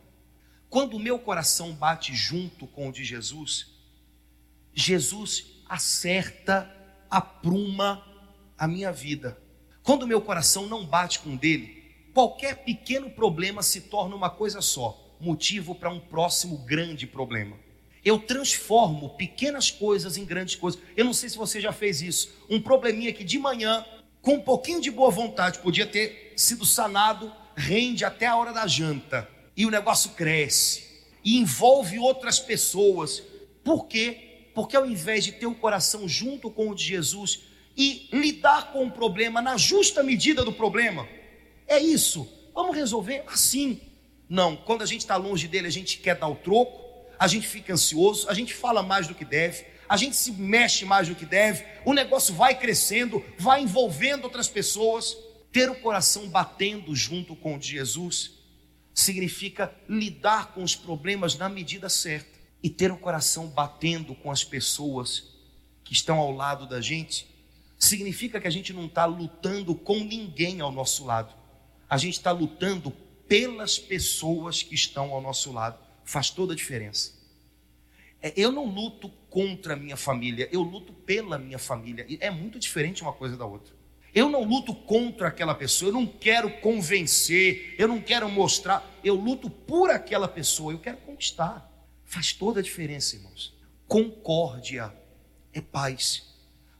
Quando 0.70 0.94
o 0.94 1.00
meu 1.00 1.18
coração 1.18 1.72
bate 1.72 2.14
junto 2.14 2.66
com 2.66 2.88
o 2.88 2.92
de 2.92 3.04
Jesus, 3.04 3.72
Jesus 4.74 5.62
acerta, 5.68 6.70
apruma 7.10 8.04
a 8.56 8.66
minha 8.66 8.92
vida. 8.92 9.38
Quando 9.82 10.02
o 10.02 10.06
meu 10.06 10.20
coração 10.20 10.66
não 10.66 10.84
bate 10.86 11.18
com 11.20 11.34
o 11.34 11.38
dele, 11.38 11.94
qualquer 12.12 12.64
pequeno 12.64 13.10
problema 13.10 13.62
se 13.62 13.82
torna 13.82 14.14
uma 14.14 14.30
coisa 14.30 14.60
só 14.60 15.04
motivo 15.20 15.74
para 15.74 15.90
um 15.90 16.00
próximo 16.00 16.58
grande 16.58 17.06
problema. 17.06 17.56
Eu 18.04 18.18
transformo 18.18 19.10
pequenas 19.10 19.70
coisas 19.70 20.16
em 20.16 20.24
grandes 20.24 20.54
coisas. 20.54 20.80
Eu 20.96 21.04
não 21.04 21.12
sei 21.12 21.28
se 21.28 21.36
você 21.36 21.60
já 21.60 21.72
fez 21.72 22.00
isso. 22.00 22.32
Um 22.48 22.60
probleminha 22.60 23.12
que 23.12 23.24
de 23.24 23.38
manhã, 23.38 23.84
com 24.22 24.34
um 24.34 24.40
pouquinho 24.40 24.80
de 24.80 24.90
boa 24.90 25.10
vontade, 25.10 25.58
podia 25.60 25.86
ter 25.86 26.32
sido 26.36 26.64
sanado, 26.64 27.32
rende 27.56 28.04
até 28.04 28.26
a 28.26 28.36
hora 28.36 28.52
da 28.52 28.66
janta. 28.66 29.28
E 29.56 29.66
o 29.66 29.70
negócio 29.70 30.10
cresce. 30.10 30.86
E 31.24 31.38
envolve 31.38 31.98
outras 31.98 32.38
pessoas. 32.38 33.22
Por 33.64 33.86
quê? 33.86 34.50
Porque 34.54 34.76
ao 34.76 34.86
invés 34.86 35.24
de 35.24 35.32
ter 35.32 35.46
o 35.46 35.54
coração 35.54 36.08
junto 36.08 36.50
com 36.50 36.70
o 36.70 36.74
de 36.74 36.84
Jesus 36.84 37.40
e 37.76 38.08
lidar 38.12 38.72
com 38.72 38.86
o 38.86 38.90
problema 38.90 39.40
na 39.40 39.56
justa 39.56 40.02
medida 40.02 40.44
do 40.44 40.52
problema, 40.52 41.08
é 41.66 41.78
isso. 41.78 42.28
Vamos 42.54 42.76
resolver 42.76 43.22
assim. 43.26 43.80
Não, 44.28 44.56
quando 44.56 44.82
a 44.82 44.86
gente 44.86 45.00
está 45.00 45.16
longe 45.16 45.46
dele, 45.46 45.68
a 45.68 45.70
gente 45.70 45.98
quer 45.98 46.16
dar 46.16 46.28
o 46.28 46.34
troco, 46.34 47.06
a 47.18 47.26
gente 47.26 47.46
fica 47.46 47.72
ansioso, 47.72 48.28
a 48.28 48.34
gente 48.34 48.52
fala 48.52 48.82
mais 48.82 49.06
do 49.06 49.14
que 49.14 49.24
deve, 49.24 49.64
a 49.88 49.96
gente 49.96 50.16
se 50.16 50.32
mexe 50.32 50.84
mais 50.84 51.08
do 51.08 51.14
que 51.14 51.24
deve, 51.24 51.64
o 51.84 51.94
negócio 51.94 52.34
vai 52.34 52.58
crescendo, 52.58 53.24
vai 53.38 53.62
envolvendo 53.62 54.24
outras 54.24 54.48
pessoas. 54.48 55.16
Ter 55.50 55.70
o 55.70 55.80
coração 55.80 56.28
batendo 56.28 56.94
junto 56.94 57.34
com 57.34 57.54
o 57.54 57.58
de 57.58 57.68
Jesus 57.68 58.32
significa 58.92 59.74
lidar 59.88 60.52
com 60.52 60.62
os 60.62 60.76
problemas 60.76 61.36
na 61.36 61.48
medida 61.48 61.88
certa 61.88 62.38
e 62.62 62.68
ter 62.68 62.90
o 62.90 62.98
coração 62.98 63.46
batendo 63.46 64.14
com 64.14 64.30
as 64.30 64.44
pessoas 64.44 65.36
que 65.84 65.92
estão 65.92 66.18
ao 66.18 66.32
lado 66.32 66.66
da 66.66 66.80
gente 66.80 67.26
significa 67.78 68.40
que 68.40 68.46
a 68.48 68.50
gente 68.50 68.72
não 68.72 68.86
está 68.86 69.04
lutando 69.04 69.74
com 69.74 70.00
ninguém 70.00 70.60
ao 70.60 70.72
nosso 70.72 71.04
lado, 71.04 71.32
a 71.88 71.96
gente 71.96 72.14
está 72.14 72.32
lutando 72.32 72.90
pelas 73.28 73.78
pessoas 73.78 74.62
que 74.62 74.74
estão 74.74 75.12
ao 75.12 75.22
nosso 75.22 75.52
lado. 75.52 75.78
Faz 76.04 76.30
toda 76.30 76.54
a 76.54 76.56
diferença. 76.56 77.12
É, 78.20 78.32
eu 78.36 78.50
não 78.50 78.64
luto 78.64 79.12
contra 79.38 79.74
a 79.74 79.76
minha 79.76 79.96
família, 79.96 80.48
eu 80.50 80.62
luto 80.62 80.92
pela 80.92 81.38
minha 81.38 81.60
família. 81.60 82.04
E 82.08 82.18
é 82.20 82.28
muito 82.28 82.58
diferente 82.58 83.02
uma 83.02 83.12
coisa 83.12 83.36
da 83.36 83.46
outra. 83.46 83.72
Eu 84.12 84.28
não 84.28 84.42
luto 84.42 84.74
contra 84.74 85.28
aquela 85.28 85.54
pessoa, 85.54 85.90
eu 85.90 85.92
não 85.92 86.08
quero 86.08 86.50
convencer, 86.58 87.76
eu 87.78 87.86
não 87.86 88.00
quero 88.00 88.28
mostrar, 88.28 88.84
eu 89.04 89.14
luto 89.14 89.48
por 89.48 89.90
aquela 89.90 90.26
pessoa, 90.26 90.72
eu 90.72 90.80
quero 90.80 90.96
conquistar. 90.96 91.70
Faz 92.04 92.32
toda 92.32 92.58
a 92.58 92.62
diferença, 92.64 93.14
irmãos. 93.14 93.56
Concórdia 93.86 94.92
é 95.52 95.60
paz. 95.60 96.34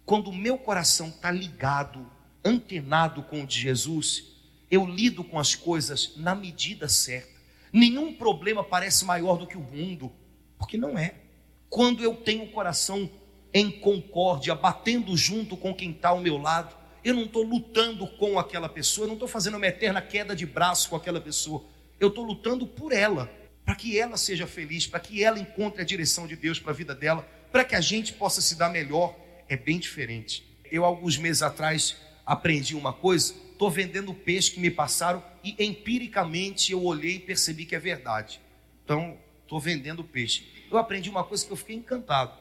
Quando 0.05 0.31
o 0.31 0.35
meu 0.35 0.59
coração 0.59 1.11
está 1.11 1.31
ligado, 1.31 2.11
antenado 2.45 3.23
com 3.23 3.43
o 3.43 3.47
de 3.47 3.61
Jesus, 3.61 4.33
eu 4.69 4.85
lido 4.85 5.23
com 5.23 5.39
as 5.39 5.55
coisas 5.55 6.17
na 6.17 6.35
medida 6.35 6.89
certa. 6.89 7.39
Nenhum 7.73 8.13
problema 8.15 8.65
parece 8.65 9.05
maior 9.05 9.37
do 9.37 9.47
que 9.47 9.57
o 9.57 9.61
mundo, 9.61 10.11
porque 10.59 10.77
não 10.77 10.99
é. 10.99 11.28
Quando 11.69 12.03
eu 12.03 12.15
tenho 12.15 12.45
o 12.45 12.51
coração 12.51 13.11
em 13.53 13.71
concórdia, 13.71 14.55
batendo 14.55 15.17
junto 15.17 15.57
com 15.57 15.75
quem 15.75 15.91
está 15.91 16.11
ao 16.11 16.21
meu 16.21 16.39
lado, 16.39 16.77
eu 17.05 17.15
não 17.15 17.25
estou 17.25 17.43
lutando 17.43 18.07
com 18.07 18.39
aquela 18.39 18.69
pessoa, 18.69 19.05
eu 19.05 19.09
não 19.09 19.15
estou 19.15 19.29
fazendo 19.29 19.57
uma 19.57 19.67
eterna 19.67 20.03
queda 20.03 20.35
de 20.35 20.45
braço 20.45 20.89
com 20.91 20.97
aquela 20.97 21.21
pessoa, 21.21 21.65
eu 21.99 22.09
estou 22.09 22.25
lutando 22.25 22.67
por 22.67 22.93
ela, 22.93 23.31
para 23.65 23.75
que 23.75 23.99
ela 23.99 24.17
seja 24.17 24.47
feliz, 24.47 24.87
para 24.87 25.01
que 25.01 25.23
ela 25.23 25.39
encontre 25.39 25.83
a 25.83 25.85
direção 25.85 26.27
de 26.27 26.37
Deus 26.37 26.59
para 26.59 26.73
a 26.73 26.75
vida 26.75 26.95
dela, 26.95 27.29
para 27.53 27.65
que 27.65 27.75
a 27.75 27.81
gente 27.81 28.13
possa 28.13 28.41
se 28.41 28.55
dar 28.55 28.71
melhor. 28.71 29.15
É 29.49 29.57
bem 29.57 29.79
diferente. 29.79 30.47
Eu, 30.71 30.85
alguns 30.85 31.17
meses 31.17 31.43
atrás, 31.43 31.97
aprendi 32.25 32.75
uma 32.75 32.93
coisa 32.93 33.35
estou 33.59 33.69
vendendo 33.69 34.15
peixe 34.15 34.53
que 34.53 34.61
me 34.61 34.71
passaram 34.71 35.23
e 35.43 35.57
empiricamente 35.59 36.71
eu 36.71 36.85
olhei 36.85 37.17
e 37.17 37.19
percebi 37.19 37.67
que 37.67 37.75
é 37.75 37.79
verdade. 37.79 38.41
Então, 38.85 39.19
estou 39.43 39.59
vendendo 39.59 40.05
peixe. 40.05 40.47
Eu 40.71 40.79
aprendi 40.79 41.09
uma 41.09 41.25
coisa 41.25 41.45
que 41.45 41.53
eu 41.53 41.57
fiquei 41.57 41.77
encantado. 41.77 42.33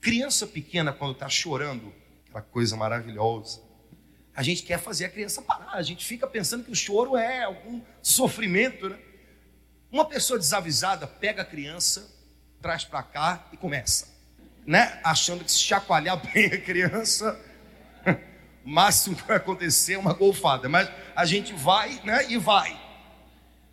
Criança 0.00 0.46
pequena, 0.46 0.92
quando 0.92 1.12
está 1.12 1.28
chorando, 1.28 1.92
aquela 2.26 2.42
coisa 2.42 2.76
maravilhosa, 2.76 3.60
a 4.34 4.42
gente 4.42 4.62
quer 4.62 4.78
fazer 4.78 5.06
a 5.06 5.08
criança 5.08 5.42
parar. 5.42 5.72
A 5.72 5.82
gente 5.82 6.04
fica 6.04 6.26
pensando 6.26 6.64
que 6.64 6.70
o 6.70 6.74
choro 6.74 7.16
é 7.16 7.44
algum 7.44 7.80
sofrimento, 8.00 8.88
né? 8.88 8.98
Uma 9.90 10.06
pessoa 10.06 10.38
desavisada 10.38 11.06
pega 11.06 11.42
a 11.42 11.44
criança, 11.44 12.10
traz 12.60 12.84
para 12.84 13.02
cá 13.02 13.46
e 13.52 13.56
começa, 13.56 14.08
né? 14.66 15.00
Achando 15.04 15.44
que 15.44 15.52
se 15.52 15.58
chacoalhar 15.58 16.16
bem 16.32 16.46
a 16.46 16.60
criança 16.60 17.38
máximo 18.64 19.16
que 19.16 19.22
vai 19.24 19.36
acontecer 19.36 19.94
é 19.94 19.98
uma 19.98 20.14
golfada, 20.14 20.68
mas 20.68 20.90
a 21.14 21.24
gente 21.24 21.52
vai 21.52 22.00
né, 22.04 22.30
e 22.30 22.38
vai, 22.38 22.80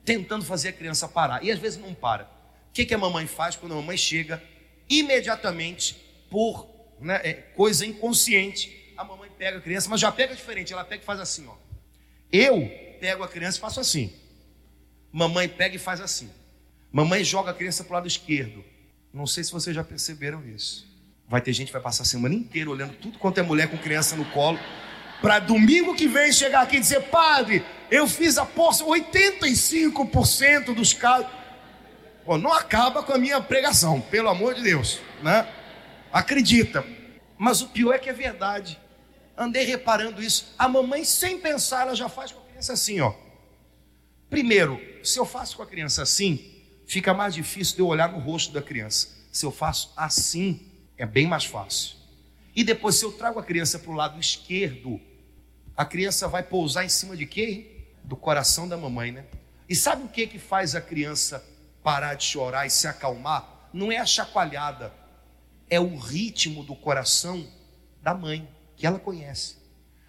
tentando 0.04 0.44
fazer 0.44 0.70
a 0.70 0.74
criança 0.74 1.08
parar, 1.08 1.44
e 1.44 1.52
às 1.52 1.60
vezes 1.60 1.80
não 1.80 1.94
para. 1.94 2.39
O 2.70 2.74
que, 2.74 2.86
que 2.86 2.94
a 2.94 2.98
mamãe 2.98 3.28
faz 3.28 3.56
quando 3.56 3.74
a 3.74 3.76
mamãe 3.76 3.98
chega? 3.98 4.42
Imediatamente, 4.90 5.96
por 6.30 6.68
né, 7.00 7.20
é, 7.24 7.34
coisa 7.34 7.86
inconsciente, 7.86 8.94
a 8.98 9.04
mamãe 9.04 9.30
pega 9.38 9.58
a 9.58 9.62
criança, 9.62 9.90
mas 9.90 10.00
já 10.00 10.12
pega 10.12 10.36
diferente, 10.36 10.74
ela 10.74 10.84
pega 10.84 11.02
e 11.02 11.06
faz 11.06 11.20
assim, 11.20 11.48
ó. 11.48 11.56
Eu 12.32 12.70
pego 13.00 13.24
a 13.24 13.28
criança 13.28 13.58
e 13.58 13.62
faço 13.62 13.80
assim. 13.80 14.14
Mamãe 15.12 15.48
pega 15.48 15.76
e 15.76 15.80
faz 15.80 16.02
assim. 16.02 16.30
Mamãe 16.92 17.24
joga 17.24 17.52
a 17.52 17.54
criança 17.54 17.84
para 17.84 17.92
o 17.92 17.96
lado 17.96 18.08
esquerdo. 18.08 18.64
Não 19.14 19.26
sei 19.26 19.44
se 19.44 19.52
vocês 19.52 19.76
já 19.76 19.84
perceberam 19.84 20.48
isso. 20.48 20.88
Vai 21.28 21.42
ter 21.42 21.54
gente 21.54 21.68
que 21.68 21.74
vai 21.74 21.82
passar 21.82 22.04
a 22.04 22.06
semana 22.06 22.36
inteira 22.36 22.70
olhando 22.70 22.94
tudo 22.96 23.18
quanto 23.18 23.40
é 23.40 23.44
mulher 23.44 23.70
com 23.70 23.78
criança 23.78 24.16
no 24.16 24.26
colo, 24.26 24.60
para 25.22 25.40
domingo 25.40 25.96
que 25.96 26.08
vem 26.08 26.32
chegar 26.32 26.62
aqui 26.62 26.78
e 26.78 26.80
dizer: 26.80 27.02
Padre, 27.04 27.64
eu 27.92 28.08
fiz 28.08 28.38
a 28.38 28.46
posse, 28.46 28.84
85% 28.84 30.74
dos 30.74 30.94
casos. 30.94 31.39
Pô, 32.30 32.38
não 32.38 32.54
acaba 32.54 33.02
com 33.02 33.12
a 33.12 33.18
minha 33.18 33.42
pregação, 33.42 34.00
pelo 34.00 34.30
amor 34.30 34.54
de 34.54 34.62
Deus, 34.62 35.00
né? 35.24 35.52
Acredita. 36.14 36.86
Mas 37.40 37.64
o 37.64 37.70
pior 37.70 37.94
é 37.94 37.98
que 37.98 38.08
é 38.08 38.14
verdade. 38.14 38.80
Andei 39.36 39.66
reparando 39.66 40.22
isso. 40.22 40.54
A 40.56 40.68
mamãe, 40.68 41.04
sem 41.04 41.40
pensar, 41.40 41.88
ela 41.88 41.96
já 41.96 42.08
faz 42.08 42.32
com 42.32 42.40
a 42.40 42.44
criança 42.44 42.74
assim, 42.74 43.00
ó. 43.02 43.16
Primeiro, 44.30 44.80
se 45.04 45.18
eu 45.18 45.26
faço 45.26 45.58
com 45.58 45.64
a 45.64 45.66
criança 45.66 46.04
assim, 46.04 46.64
fica 46.86 47.16
mais 47.16 47.34
difícil 47.34 47.78
de 47.78 47.82
eu 47.82 47.88
olhar 47.88 48.12
no 48.12 48.20
rosto 48.20 48.54
da 48.54 48.62
criança. 48.62 49.08
Se 49.32 49.44
eu 49.44 49.52
faço 49.52 49.92
assim, 49.98 50.72
é 51.00 51.08
bem 51.08 51.26
mais 51.26 51.46
fácil. 51.46 51.96
E 52.56 52.64
depois, 52.64 52.94
se 52.94 53.06
eu 53.06 53.12
trago 53.12 53.40
a 53.40 53.44
criança 53.44 53.80
para 53.80 53.90
o 53.90 53.96
lado 53.96 54.20
esquerdo, 54.20 55.02
a 55.76 55.84
criança 55.84 56.28
vai 56.28 56.44
pousar 56.44 56.86
em 56.86 56.90
cima 56.90 57.18
de 57.18 57.26
quê? 57.26 57.88
Do 58.04 58.16
coração 58.16 58.68
da 58.68 58.78
mamãe, 58.78 59.12
né? 59.12 59.26
E 59.68 59.76
sabe 59.76 60.04
o 60.04 60.08
que 60.08 60.28
que 60.28 60.38
faz 60.38 60.76
a 60.76 60.82
criança 60.82 61.44
parar 61.90 62.14
de 62.14 62.24
chorar 62.24 62.68
e 62.68 62.70
se 62.70 62.88
acalmar? 62.88 63.68
Não 63.74 63.92
é 63.92 63.98
a 63.98 64.06
chacoalhada, 64.06 64.94
é 65.68 65.80
o 65.80 65.98
ritmo 65.98 66.64
do 66.64 66.76
coração 66.76 67.52
da 68.00 68.14
mãe, 68.14 68.48
que 68.76 68.86
ela 68.86 69.00
conhece. 69.00 69.58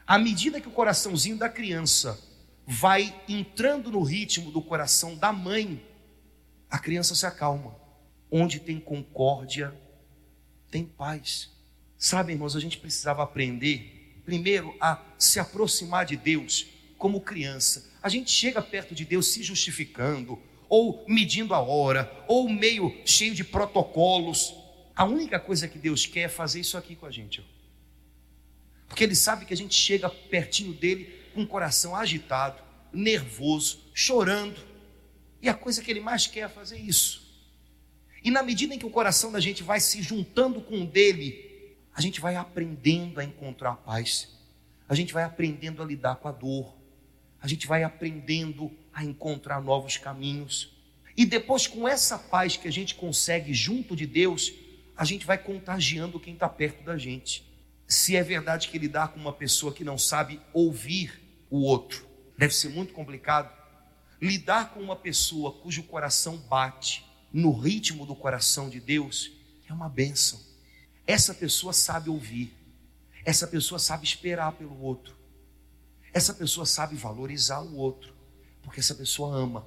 À 0.07 0.19
medida 0.19 0.61
que 0.61 0.69
o 0.69 0.73
coraçãozinho 0.73 1.39
da 1.39 1.49
criança 1.49 2.21
vai 2.67 3.19
entrando 3.27 3.91
no 3.91 4.03
ritmo 4.03 4.51
do 4.51 4.61
coração 4.61 5.17
da 5.17 5.33
mãe, 5.33 5.83
a 6.69 6.79
criança 6.79 7.15
se 7.15 7.25
acalma. 7.25 7.75
Onde 8.31 8.61
tem 8.61 8.79
concórdia, 8.79 9.75
tem 10.71 10.85
paz. 10.85 11.49
Sabe, 11.97 12.35
irmãos, 12.35 12.55
a 12.55 12.61
gente 12.61 12.77
precisava 12.77 13.23
aprender, 13.23 14.21
primeiro, 14.27 14.77
a 14.83 15.03
se 15.19 15.41
aproximar 15.41 16.05
de 16.05 16.19
Deus 16.19 16.67
como 16.99 17.23
criança. 17.23 17.91
A 18.03 18.11
gente 18.11 18.31
chega 18.31 18.61
perto 18.61 18.95
de 18.95 19.07
Deus 19.07 19.29
se 19.29 19.43
justificando, 19.43 20.39
ou 20.71 21.05
medindo 21.09 21.53
a 21.53 21.59
hora, 21.59 22.25
ou 22.29 22.49
meio 22.49 22.97
cheio 23.05 23.35
de 23.35 23.43
protocolos. 23.43 24.55
A 24.95 25.05
única 25.05 25.41
coisa 25.41 25.67
que 25.67 25.77
Deus 25.77 26.07
quer 26.07 26.21
é 26.21 26.29
fazer 26.29 26.61
isso 26.61 26.79
aqui 26.79 26.95
com 26.95 27.07
a 27.07 27.11
gente. 27.11 27.45
Porque 28.87 29.03
Ele 29.03 29.17
sabe 29.17 29.45
que 29.45 29.53
a 29.53 29.57
gente 29.57 29.75
chega 29.75 30.09
pertinho 30.09 30.73
dele 30.73 31.13
com 31.35 31.43
o 31.43 31.47
coração 31.47 31.97
agitado, 31.97 32.63
nervoso, 32.93 33.81
chorando. 33.93 34.61
E 35.43 35.49
a 35.49 35.55
coisa 35.55 35.83
que 35.83 35.91
Ele 35.91 36.01
mais 36.01 36.29
quer 36.29 36.41
é 36.41 36.49
fazer 36.49 36.79
isso 36.79 37.27
E 38.23 38.31
na 38.31 38.43
medida 38.43 38.75
em 38.75 38.79
que 38.79 38.87
o 38.87 38.91
coração 38.91 39.33
da 39.33 39.41
gente 39.41 39.63
vai 39.63 39.81
se 39.81 40.01
juntando 40.03 40.61
com 40.61 40.83
o 40.83 40.87
dele, 40.87 41.77
a 41.93 42.01
gente 42.01 42.21
vai 42.21 42.37
aprendendo 42.37 43.19
a 43.19 43.25
encontrar 43.25 43.75
paz. 43.77 44.29
A 44.89 44.95
gente 44.95 45.13
vai 45.13 45.25
aprendendo 45.25 45.83
a 45.83 45.87
lidar 45.87 46.17
com 46.17 46.29
a 46.29 46.33
dor. 46.33 46.77
A 47.41 47.49
gente 47.49 47.67
vai 47.67 47.83
aprendendo 47.83 48.71
a 48.93 49.05
encontrar 49.05 49.61
novos 49.61 49.97
caminhos. 49.97 50.73
E 51.17 51.27
depois, 51.27 51.67
com 51.67 51.87
essa 51.87 52.19
paz 52.19 52.57
que 52.57 52.69
a 52.69 52.73
gente 52.73 52.95
consegue 52.95 53.53
junto 53.53 53.95
de 53.95 54.07
Deus, 54.07 54.53
a 54.97 55.05
gente 55.05 55.27
vai 55.27 55.39
contagiando 55.39 56.21
quem 56.21 56.35
está 56.35 56.49
perto 56.49 56.85
da 56.85 56.97
gente. 56.97 57.45
Se 57.87 58.17
é 58.17 58.23
verdade 58.23 58.69
que 58.69 58.79
lidar 58.79 59.09
com 59.09 59.21
uma 59.21 59.33
pessoa 59.33 59.73
que 59.73 59.83
não 59.83 59.99
sabe 59.99 60.41
ouvir 60.53 61.21
o 61.51 61.63
outro 61.63 62.07
deve 62.39 62.55
ser 62.55 62.71
muito 62.71 62.93
complicado, 62.95 63.55
lidar 64.21 64.73
com 64.73 64.81
uma 64.81 64.97
pessoa 64.97 65.53
cujo 65.61 65.83
coração 65.83 66.37
bate 66.37 67.05
no 67.33 67.53
ritmo 67.53 68.07
do 68.07 68.15
coração 68.17 68.71
de 68.71 68.81
Deus 68.81 69.31
é 69.69 69.73
uma 69.73 69.89
bênção. 69.89 70.41
Essa 71.07 71.35
pessoa 71.35 71.73
sabe 71.73 72.09
ouvir, 72.09 72.55
essa 73.25 73.47
pessoa 73.47 73.79
sabe 73.79 74.05
esperar 74.05 74.53
pelo 74.53 74.81
outro, 74.81 75.17
essa 76.13 76.33
pessoa 76.33 76.65
sabe 76.65 76.97
valorizar 76.97 77.61
o 77.61 77.77
outro, 77.77 78.10
porque 78.63 78.81
essa 78.81 78.95
pessoa 78.95 79.37
ama, 79.37 79.67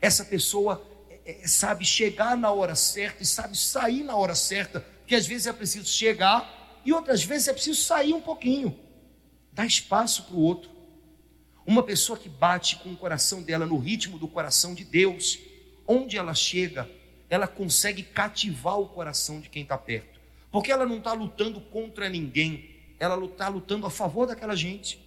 essa 0.00 0.24
pessoa 0.24 0.82
é, 1.08 1.42
é, 1.42 1.46
sabe 1.46 1.84
chegar 1.84 2.36
na 2.36 2.50
hora 2.50 2.74
certa 2.74 3.22
e 3.22 3.26
sabe 3.26 3.56
sair 3.56 4.02
na 4.02 4.16
hora 4.16 4.34
certa, 4.34 4.80
porque 4.80 5.14
às 5.14 5.26
vezes 5.26 5.46
é 5.46 5.52
preciso 5.52 5.88
chegar 5.88 6.80
e 6.84 6.92
outras 6.92 7.22
vezes 7.22 7.48
é 7.48 7.52
preciso 7.52 7.80
sair 7.82 8.14
um 8.14 8.20
pouquinho, 8.20 8.78
dar 9.52 9.66
espaço 9.66 10.24
para 10.24 10.34
o 10.34 10.40
outro. 10.40 10.70
Uma 11.66 11.82
pessoa 11.82 12.18
que 12.18 12.28
bate 12.28 12.76
com 12.76 12.90
o 12.90 12.96
coração 12.96 13.42
dela 13.42 13.66
no 13.66 13.78
ritmo 13.78 14.18
do 14.18 14.26
coração 14.26 14.74
de 14.74 14.84
Deus, 14.84 15.38
onde 15.86 16.16
ela 16.16 16.34
chega, 16.34 16.90
ela 17.28 17.46
consegue 17.46 18.02
cativar 18.02 18.78
o 18.78 18.88
coração 18.88 19.40
de 19.40 19.48
quem 19.48 19.62
está 19.62 19.76
perto, 19.76 20.18
porque 20.50 20.72
ela 20.72 20.86
não 20.86 20.98
está 20.98 21.12
lutando 21.12 21.60
contra 21.60 22.08
ninguém, 22.08 22.70
ela 22.98 23.22
está 23.24 23.48
lutando 23.48 23.86
a 23.86 23.90
favor 23.90 24.26
daquela 24.26 24.56
gente. 24.56 24.98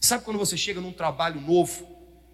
Sabe 0.00 0.24
quando 0.24 0.38
você 0.38 0.56
chega 0.56 0.80
num 0.80 0.92
trabalho 0.92 1.40
novo, 1.40 1.89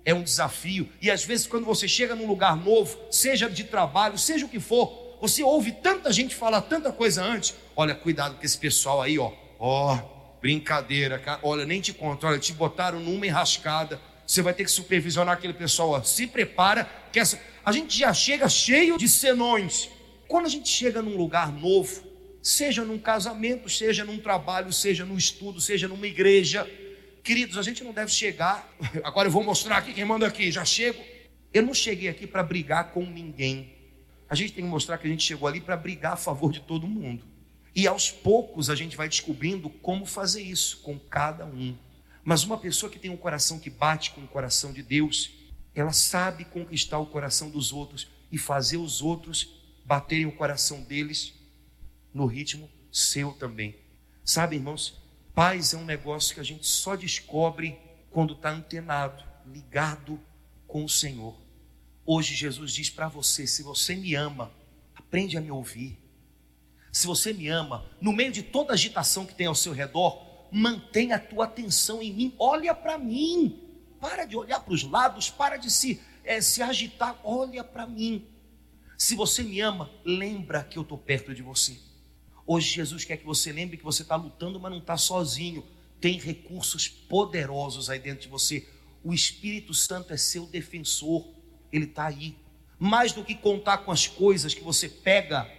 é 0.07 0.15
um 0.15 0.23
desafio, 0.23 0.89
e 1.03 1.11
às 1.11 1.25
vezes 1.25 1.47
quando 1.47 1.67
você 1.67 1.87
chega 1.87 2.15
num 2.15 2.27
lugar 2.27 2.57
novo, 2.57 2.99
seja 3.11 3.51
de 3.51 3.65
trabalho, 3.65 4.17
seja 4.17 4.47
o 4.47 4.49
que 4.49 4.61
for, 4.61 5.19
você 5.21 5.43
ouve 5.43 5.73
tanta 5.73 6.13
gente 6.13 6.35
falar 6.35 6.63
tanta 6.63 6.93
coisa 6.93 7.23
antes. 7.23 7.55
Olha, 7.75 7.95
cuidado 7.95 8.37
com 8.37 8.45
esse 8.45 8.57
pessoal 8.57 9.03
aí, 9.03 9.19
ó. 9.19 9.33
Ó, 9.59 9.99
Brincadeira, 10.41 11.19
cara. 11.19 11.41
Olha, 11.43 11.65
nem 11.65 11.81
te 11.81 11.93
conto. 11.93 12.27
Olha, 12.27 12.39
te 12.39 12.53
botaram 12.53 13.01
numa 13.01 13.27
enrascada. 13.27 14.01
Você 14.27 14.43
vai 14.43 14.55
ter 14.55 14.65
que 14.65 14.71
supervisionar 14.71 15.35
aquele 15.35 15.53
pessoal. 15.53 15.91
Ó. 15.91 16.03
Se 16.03 16.27
prepara, 16.27 16.89
que 17.13 17.19
essa... 17.19 17.41
a 17.65 17.73
gente 17.73 17.99
já 17.99 18.13
chega 18.13 18.49
cheio 18.49 18.97
de 18.97 19.09
senões. 19.09 19.89
Quando 20.29 20.47
a 20.47 20.49
gente 20.49 20.69
chega 20.69 21.03
num 21.03 21.17
lugar 21.17 21.53
novo, 21.53 22.05
seja 22.43 22.85
num 22.85 22.99
casamento, 22.99 23.69
seja 23.69 24.05
num 24.05 24.19
trabalho, 24.19 24.73
seja 24.73 25.05
num 25.05 25.17
estudo, 25.17 25.61
seja 25.61 25.89
numa 25.89 26.07
igreja, 26.07 26.69
queridos, 27.27 27.59
a 27.59 27.63
gente 27.63 27.83
não 27.83 27.93
deve 27.93 28.13
chegar. 28.13 28.73
Agora 29.03 29.27
eu 29.27 29.33
vou 29.33 29.43
mostrar 29.43 29.79
aqui 29.79 29.93
quem 29.93 30.05
manda 30.05 30.25
aqui. 30.25 30.53
Já 30.53 30.65
chego. 30.65 31.03
Eu 31.53 31.65
não 31.65 31.75
cheguei 31.75 32.09
aqui 32.09 32.25
para 32.25 32.41
brigar 32.43 32.93
com 32.93 33.05
ninguém. 33.05 33.75
A 34.29 34.35
gente 34.37 34.53
tem 34.53 34.65
que 34.65 34.71
mostrar 34.71 34.97
que 34.97 35.09
a 35.09 35.11
gente 35.11 35.25
chegou 35.25 35.49
ali 35.49 35.61
para 35.61 35.77
brigar 35.77 36.13
a 36.13 36.17
favor 36.17 36.53
de 36.53 36.61
todo 36.61 36.87
mundo. 36.87 37.25
E 37.75 37.87
aos 37.87 38.11
poucos 38.11 38.71
a 38.71 38.77
gente 38.77 38.97
vai 38.97 39.09
descobrindo 39.09 39.69
como 39.69 40.07
fazer 40.07 40.41
isso 40.41 40.79
com 40.83 40.99
cada 40.99 41.45
um. 41.45 41.77
Mas 42.23 42.45
uma 42.45 42.59
pessoa 42.59 42.91
que 42.91 42.99
tem 42.99 43.11
um 43.11 43.17
coração 43.17 43.59
que 43.59 43.71
bate 43.71 44.13
com 44.13 44.21
o 44.21 44.29
coração 44.29 44.73
de 44.73 44.83
Deus, 44.83 45.33
ela 45.75 45.93
sabe 45.93 46.45
conquistar 46.45 46.99
o 46.99 47.07
coração 47.07 47.51
dos 47.51 47.73
outros 47.73 48.09
e 48.31 48.39
fazer 48.39 48.77
os 48.77 49.03
outros 49.03 49.61
baterem 49.85 50.27
o 50.27 50.33
coração 50.33 50.83
deles 50.83 51.35
no 52.15 52.27
ritmo 52.27 52.71
seu 52.93 53.33
também. 53.33 53.77
Sabe, 54.25 54.57
irmãos, 54.57 55.06
paz 55.37 55.73
é 55.73 55.77
um 55.77 55.85
negócio 55.85 56.35
que 56.35 56.41
a 56.41 56.45
gente 56.45 56.67
só 56.67 56.97
descobre 56.97 57.79
quando 58.11 58.35
está 58.35 58.51
antenado, 58.51 59.23
ligado 59.47 60.21
com 60.67 60.85
o 60.85 60.89
Senhor. 60.89 61.41
Hoje 62.05 62.35
Jesus 62.35 62.73
diz 62.73 62.91
para 62.91 63.07
você: 63.07 63.47
se 63.47 63.63
você 63.63 63.95
me 63.95 64.17
ama, 64.17 64.51
aprende 64.97 65.39
a 65.39 65.41
me 65.41 65.53
ouvir 65.53 66.05
se 66.97 67.07
você 67.07 67.31
me 67.31 67.47
ama, 67.47 67.85
no 68.01 68.11
meio 68.11 68.33
de 68.33 68.43
toda 68.43 68.73
agitação 68.73 69.27
que 69.27 69.35
tem 69.35 69.47
ao 69.47 69.55
seu 69.55 69.75
redor, 69.75 70.49
mantenha 70.51 71.17
a 71.17 71.19
tua 71.19 71.45
atenção 71.45 72.01
em 72.01 72.11
mim, 72.11 72.35
olha 72.39 72.75
para 72.75 72.97
mim, 72.97 73.61
para 74.01 74.25
de 74.25 74.35
olhar 74.35 74.61
para 74.61 74.73
os 74.73 74.83
lados, 74.83 75.29
para 75.29 75.59
de 75.59 75.71
se, 75.71 76.01
é, 76.25 76.41
se 76.41 76.63
agitar, 76.63 77.21
olha 77.23 77.63
para 77.63 77.87
mim. 77.87 78.27
Se 78.97 79.15
você 79.15 79.43
me 79.43 79.61
ama, 79.61 79.91
lembra 80.07 80.65
que 80.65 80.79
eu 80.79 80.83
estou 80.85 80.97
perto 80.97 81.35
de 81.35 81.43
você. 81.43 81.77
Hoje 82.47 82.69
Jesus 82.69 83.05
quer 83.05 83.17
que 83.17 83.27
você 83.27 83.53
lembre 83.53 83.77
que 83.77 83.85
você 83.85 84.03
está 84.03 84.17
lutando, 84.17 84.61
mas 84.61 84.71
não 84.71 84.79
está 84.79 84.97
sozinho. 84.97 85.65
Tem 86.01 86.19
recursos 86.19 86.89
poderosos 86.89 87.91
aí 87.91 87.99
dentro 87.99 88.23
de 88.23 88.29
você. 88.29 88.69
O 89.03 89.13
Espírito 89.13 89.75
Santo 89.75 90.13
é 90.13 90.17
seu 90.17 90.47
defensor, 90.47 91.27
ele 91.73 91.87
está 91.87 92.07
aí. 92.07 92.37
Mais 92.79 93.13
do 93.13 93.25
que 93.25 93.35
contar 93.35 93.79
com 93.79 93.91
as 93.91 94.07
coisas 94.07 94.55
que 94.55 94.63
você 94.63 94.89
pega 94.89 95.51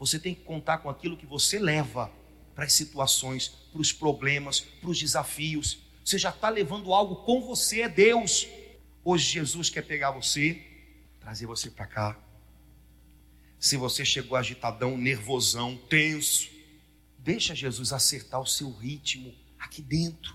você 0.00 0.18
tem 0.18 0.34
que 0.34 0.40
contar 0.40 0.78
com 0.78 0.88
aquilo 0.88 1.14
que 1.14 1.26
você 1.26 1.58
leva 1.58 2.10
para 2.54 2.64
as 2.64 2.72
situações, 2.72 3.48
para 3.48 3.82
os 3.82 3.92
problemas, 3.92 4.60
para 4.60 4.88
os 4.88 4.98
desafios. 4.98 5.78
Você 6.02 6.16
já 6.16 6.30
está 6.30 6.48
levando 6.48 6.94
algo 6.94 7.16
com 7.16 7.42
você, 7.42 7.82
é 7.82 7.88
Deus. 7.88 8.48
Hoje 9.04 9.26
Jesus 9.32 9.68
quer 9.68 9.82
pegar 9.82 10.10
você, 10.10 10.58
trazer 11.20 11.44
você 11.44 11.70
para 11.70 11.86
cá. 11.86 12.18
Se 13.60 13.76
você 13.76 14.06
chegou 14.06 14.38
agitadão, 14.38 14.96
nervosão, 14.96 15.76
tenso, 15.76 16.48
deixa 17.18 17.54
Jesus 17.54 17.92
acertar 17.92 18.40
o 18.40 18.46
seu 18.46 18.72
ritmo 18.72 19.34
aqui 19.58 19.82
dentro. 19.82 20.34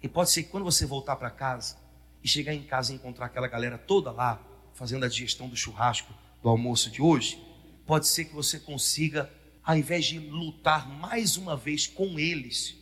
E 0.00 0.06
pode 0.06 0.30
ser 0.30 0.44
que 0.44 0.50
quando 0.50 0.62
você 0.62 0.86
voltar 0.86 1.16
para 1.16 1.32
casa 1.32 1.76
e 2.22 2.28
chegar 2.28 2.54
em 2.54 2.62
casa 2.62 2.92
e 2.92 2.94
encontrar 2.94 3.26
aquela 3.26 3.48
galera 3.48 3.76
toda 3.76 4.12
lá, 4.12 4.40
fazendo 4.72 5.04
a 5.04 5.08
digestão 5.08 5.48
do 5.48 5.56
churrasco 5.56 6.14
do 6.40 6.48
almoço 6.48 6.92
de 6.92 7.02
hoje, 7.02 7.42
pode 7.84 8.06
ser 8.06 8.26
que 8.26 8.34
você 8.34 8.60
consiga, 8.60 9.28
ao 9.60 9.76
invés 9.76 10.06
de 10.06 10.20
lutar 10.20 10.88
mais 10.88 11.36
uma 11.36 11.56
vez 11.56 11.88
com 11.88 12.20
eles, 12.20 12.76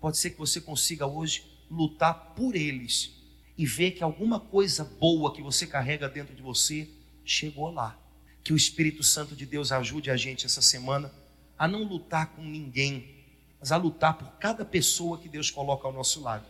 pode 0.00 0.16
ser 0.16 0.30
que 0.30 0.38
você 0.38 0.60
consiga 0.60 1.08
hoje 1.08 1.44
lutar 1.68 2.34
por 2.36 2.54
eles 2.54 3.10
e 3.58 3.66
ver 3.66 3.90
que 3.90 4.04
alguma 4.04 4.38
coisa 4.38 4.84
boa 4.84 5.34
que 5.34 5.42
você 5.42 5.66
carrega 5.66 6.08
dentro 6.08 6.36
de 6.36 6.42
você 6.42 6.88
chegou 7.24 7.72
lá. 7.72 8.05
Que 8.46 8.52
o 8.52 8.56
Espírito 8.56 9.02
Santo 9.02 9.34
de 9.34 9.44
Deus 9.44 9.72
ajude 9.72 10.08
a 10.08 10.16
gente 10.16 10.46
essa 10.46 10.62
semana 10.62 11.12
a 11.58 11.66
não 11.66 11.82
lutar 11.82 12.28
com 12.28 12.44
ninguém, 12.44 13.26
mas 13.58 13.72
a 13.72 13.76
lutar 13.76 14.16
por 14.16 14.38
cada 14.38 14.64
pessoa 14.64 15.18
que 15.18 15.28
Deus 15.28 15.50
coloca 15.50 15.84
ao 15.84 15.92
nosso 15.92 16.22
lado. 16.22 16.46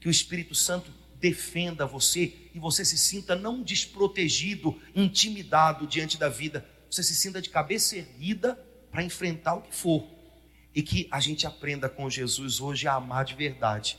Que 0.00 0.08
o 0.08 0.10
Espírito 0.10 0.56
Santo 0.56 0.90
defenda 1.20 1.86
você 1.86 2.50
e 2.52 2.58
você 2.58 2.84
se 2.84 2.98
sinta 2.98 3.36
não 3.36 3.62
desprotegido, 3.62 4.76
intimidado 4.92 5.86
diante 5.86 6.18
da 6.18 6.28
vida, 6.28 6.68
você 6.90 7.00
se 7.00 7.14
sinta 7.14 7.40
de 7.40 7.48
cabeça 7.48 7.96
erguida 7.96 8.56
para 8.90 9.04
enfrentar 9.04 9.54
o 9.54 9.62
que 9.62 9.72
for. 9.72 10.04
E 10.74 10.82
que 10.82 11.06
a 11.12 11.20
gente 11.20 11.46
aprenda 11.46 11.88
com 11.88 12.10
Jesus 12.10 12.60
hoje 12.60 12.88
a 12.88 12.94
amar 12.94 13.24
de 13.24 13.36
verdade. 13.36 13.96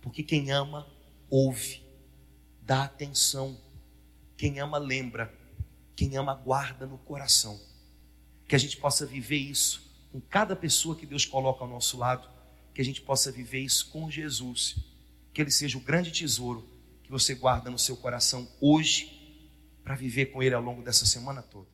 Porque 0.00 0.22
quem 0.22 0.52
ama, 0.52 0.86
ouve, 1.28 1.82
dá 2.62 2.84
atenção. 2.84 3.60
Quem 4.36 4.60
ama, 4.60 4.78
lembra. 4.78 5.42
Quem 5.96 6.16
ama, 6.16 6.34
guarda 6.34 6.86
no 6.86 6.98
coração. 6.98 7.60
Que 8.46 8.54
a 8.54 8.58
gente 8.58 8.76
possa 8.76 9.06
viver 9.06 9.38
isso 9.38 9.90
com 10.12 10.20
cada 10.20 10.54
pessoa 10.54 10.96
que 10.96 11.06
Deus 11.06 11.24
coloca 11.24 11.64
ao 11.64 11.70
nosso 11.70 11.96
lado. 11.96 12.28
Que 12.74 12.80
a 12.80 12.84
gente 12.84 13.00
possa 13.00 13.30
viver 13.32 13.60
isso 13.60 13.90
com 13.90 14.10
Jesus. 14.10 14.76
Que 15.32 15.40
Ele 15.40 15.50
seja 15.50 15.78
o 15.78 15.80
grande 15.80 16.10
tesouro 16.10 16.68
que 17.02 17.10
você 17.10 17.34
guarda 17.34 17.70
no 17.70 17.78
seu 17.78 17.96
coração 17.96 18.48
hoje, 18.60 19.12
para 19.84 19.94
viver 19.94 20.26
com 20.26 20.42
Ele 20.42 20.54
ao 20.54 20.62
longo 20.62 20.82
dessa 20.82 21.04
semana 21.04 21.42
toda. 21.42 21.73